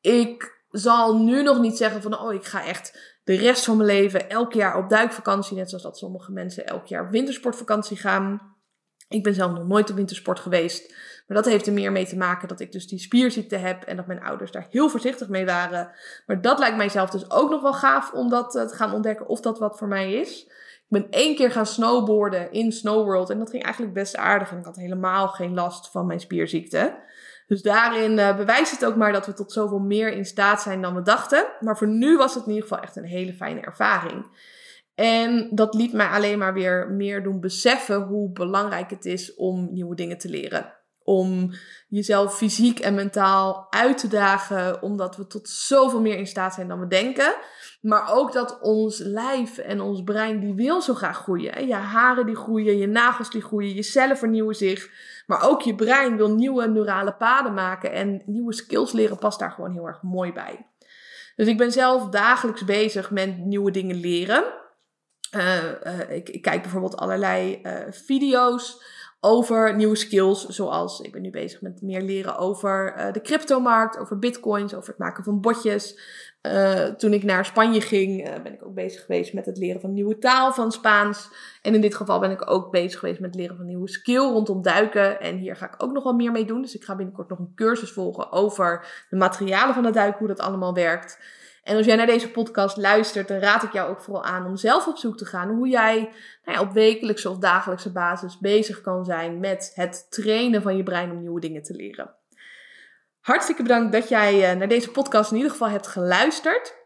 [0.00, 3.88] Ik zal nu nog niet zeggen van, oh, ik ga echt de rest van mijn
[3.88, 5.56] leven elk jaar op duikvakantie.
[5.56, 8.56] Net zoals dat sommige mensen elk jaar wintersportvakantie gaan.
[9.08, 10.94] Ik ben zelf nog nooit op wintersport geweest.
[11.26, 13.82] Maar dat heeft er meer mee te maken dat ik dus die spierziekte heb.
[13.82, 15.90] En dat mijn ouders daar heel voorzichtig mee waren.
[16.26, 19.28] Maar dat lijkt mijzelf dus ook nog wel gaaf om dat eh, te gaan ontdekken
[19.28, 20.44] of dat wat voor mij is.
[20.92, 23.30] Ik ben één keer gaan snowboarden in Snowworld.
[23.30, 24.50] En dat ging eigenlijk best aardig.
[24.50, 26.98] En ik had helemaal geen last van mijn spierziekte.
[27.46, 30.82] Dus daarin uh, bewijst het ook maar dat we tot zoveel meer in staat zijn
[30.82, 31.46] dan we dachten.
[31.60, 34.26] Maar voor nu was het in ieder geval echt een hele fijne ervaring.
[34.94, 39.72] En dat liet mij alleen maar weer meer doen beseffen hoe belangrijk het is om
[39.72, 40.72] nieuwe dingen te leren.
[41.04, 41.50] Om
[41.88, 46.68] jezelf fysiek en mentaal uit te dagen, omdat we tot zoveel meer in staat zijn
[46.68, 47.34] dan we denken.
[47.80, 51.66] Maar ook dat ons lijf en ons brein, die wil zo graag groeien.
[51.66, 54.90] Je haren die groeien, je nagels die groeien, je cellen vernieuwen zich.
[55.32, 59.50] Maar ook je brein wil nieuwe neurale paden maken en nieuwe skills leren past daar
[59.50, 60.66] gewoon heel erg mooi bij.
[61.36, 64.44] Dus ik ben zelf dagelijks bezig met nieuwe dingen leren.
[65.36, 68.82] Uh, uh, ik, kijk bijvoorbeeld allerlei uh, video's
[69.24, 73.98] over nieuwe skills, zoals ik ben nu bezig met meer leren over uh, de cryptomarkt,
[73.98, 75.98] over bitcoins, over het maken van botjes.
[76.42, 79.80] Uh, toen ik naar Spanje ging, uh, ben ik ook bezig geweest met het leren
[79.80, 81.28] van nieuwe taal van Spaans.
[81.62, 84.22] En in dit geval ben ik ook bezig geweest met het leren van nieuwe skill
[84.22, 85.20] rondom duiken.
[85.20, 86.62] En hier ga ik ook nog wel meer mee doen.
[86.62, 90.28] Dus ik ga binnenkort nog een cursus volgen over de materialen van het duiken, hoe
[90.28, 91.18] dat allemaal werkt.
[91.62, 94.56] En als jij naar deze podcast luistert, dan raad ik jou ook vooral aan om
[94.56, 95.98] zelf op zoek te gaan hoe jij
[96.44, 100.82] nou ja, op wekelijkse of dagelijkse basis bezig kan zijn met het trainen van je
[100.82, 102.14] brein om nieuwe dingen te leren.
[103.20, 106.81] Hartstikke bedankt dat jij eh, naar deze podcast in ieder geval hebt geluisterd.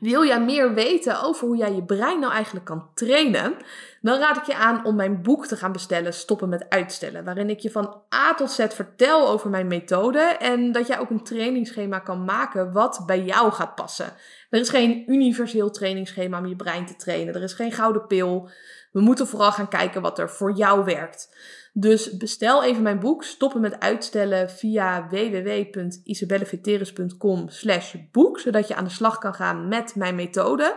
[0.00, 3.56] Wil jij meer weten over hoe jij je brein nou eigenlijk kan trainen?
[4.00, 7.24] Dan raad ik je aan om mijn boek te gaan bestellen, Stoppen met Uitstellen.
[7.24, 10.18] Waarin ik je van A tot Z vertel over mijn methode.
[10.20, 14.12] En dat jij ook een trainingsschema kan maken wat bij jou gaat passen.
[14.50, 17.34] Er is geen universeel trainingsschema om je brein te trainen.
[17.34, 18.50] Er is geen gouden pil.
[18.92, 21.34] We moeten vooral gaan kijken wat er voor jou werkt.
[21.78, 28.84] Dus bestel even mijn boek Stoppen met uitstellen via www.isabelleveteris.com slash boek, zodat je aan
[28.84, 30.76] de slag kan gaan met mijn methode.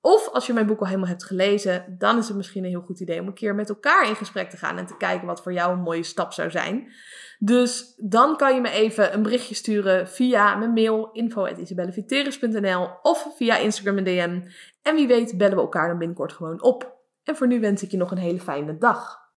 [0.00, 2.80] Of als je mijn boek al helemaal hebt gelezen, dan is het misschien een heel
[2.80, 5.42] goed idee om een keer met elkaar in gesprek te gaan en te kijken wat
[5.42, 6.92] voor jou een mooie stap zou zijn.
[7.38, 13.56] Dus dan kan je me even een berichtje sturen via mijn mail info.isabelleviteris.nl of via
[13.56, 14.40] Instagram en DM.
[14.82, 16.96] En wie weet bellen we elkaar dan binnenkort gewoon op.
[17.24, 19.26] En voor nu wens ik je nog een hele fijne dag.